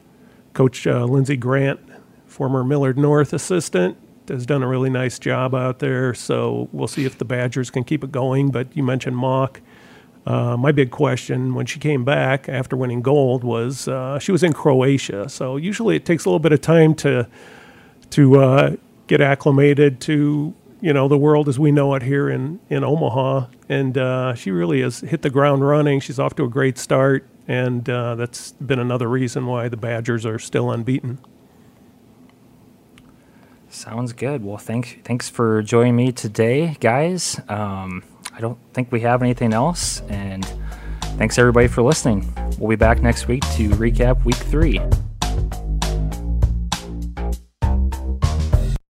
Coach 0.52 0.86
uh, 0.86 1.04
Lindsey 1.04 1.36
Grant, 1.36 1.80
former 2.26 2.62
Millard 2.62 2.98
North 2.98 3.32
assistant, 3.32 3.96
has 4.28 4.46
done 4.46 4.62
a 4.62 4.68
really 4.68 4.90
nice 4.90 5.18
job 5.18 5.54
out 5.54 5.78
there. 5.78 6.14
So 6.14 6.68
we'll 6.72 6.88
see 6.88 7.04
if 7.04 7.18
the 7.18 7.24
Badgers 7.24 7.70
can 7.70 7.84
keep 7.84 8.04
it 8.04 8.12
going. 8.12 8.50
But 8.50 8.76
you 8.76 8.82
mentioned 8.82 9.16
Mock. 9.16 9.60
Uh, 10.24 10.56
my 10.56 10.70
big 10.70 10.90
question 10.92 11.54
when 11.54 11.66
she 11.66 11.80
came 11.80 12.04
back 12.04 12.48
after 12.48 12.76
winning 12.76 13.02
gold 13.02 13.42
was 13.42 13.88
uh, 13.88 14.18
she 14.20 14.30
was 14.30 14.42
in 14.44 14.52
Croatia. 14.52 15.28
So 15.28 15.56
usually 15.56 15.96
it 15.96 16.04
takes 16.04 16.24
a 16.24 16.28
little 16.28 16.38
bit 16.38 16.52
of 16.52 16.60
time 16.60 16.94
to 16.96 17.28
to 18.10 18.40
uh, 18.40 18.76
get 19.06 19.20
acclimated 19.20 20.00
to 20.02 20.54
you 20.82 20.92
know 20.92 21.08
the 21.08 21.16
world 21.16 21.48
as 21.48 21.58
we 21.58 21.72
know 21.72 21.94
it 21.94 22.02
here 22.02 22.28
in 22.28 22.60
in 22.68 22.84
Omaha. 22.84 23.46
And 23.68 23.96
uh, 23.96 24.34
she 24.34 24.50
really 24.50 24.82
has 24.82 25.00
hit 25.00 25.22
the 25.22 25.30
ground 25.30 25.66
running. 25.66 26.00
She's 26.00 26.18
off 26.18 26.34
to 26.36 26.44
a 26.44 26.48
great 26.48 26.76
start, 26.76 27.26
and 27.48 27.88
uh, 27.88 28.16
that's 28.16 28.52
been 28.52 28.78
another 28.78 29.08
reason 29.08 29.46
why 29.46 29.68
the 29.68 29.78
Badgers 29.78 30.26
are 30.26 30.38
still 30.38 30.70
unbeaten. 30.70 31.18
Sounds 33.70 34.12
good. 34.12 34.44
Well, 34.44 34.58
thanks 34.58 34.96
thanks 35.04 35.30
for 35.30 35.62
joining 35.62 35.96
me 35.96 36.12
today, 36.12 36.76
guys. 36.80 37.40
Um, 37.48 38.02
I 38.34 38.40
don't 38.40 38.58
think 38.74 38.92
we 38.92 39.00
have 39.00 39.22
anything 39.22 39.54
else, 39.54 40.02
and 40.08 40.44
thanks 41.16 41.38
everybody 41.38 41.68
for 41.68 41.82
listening. 41.82 42.34
We'll 42.58 42.70
be 42.70 42.76
back 42.76 43.00
next 43.00 43.28
week 43.28 43.42
to 43.52 43.70
recap 43.70 44.24
week 44.24 44.36
three. 44.36 44.80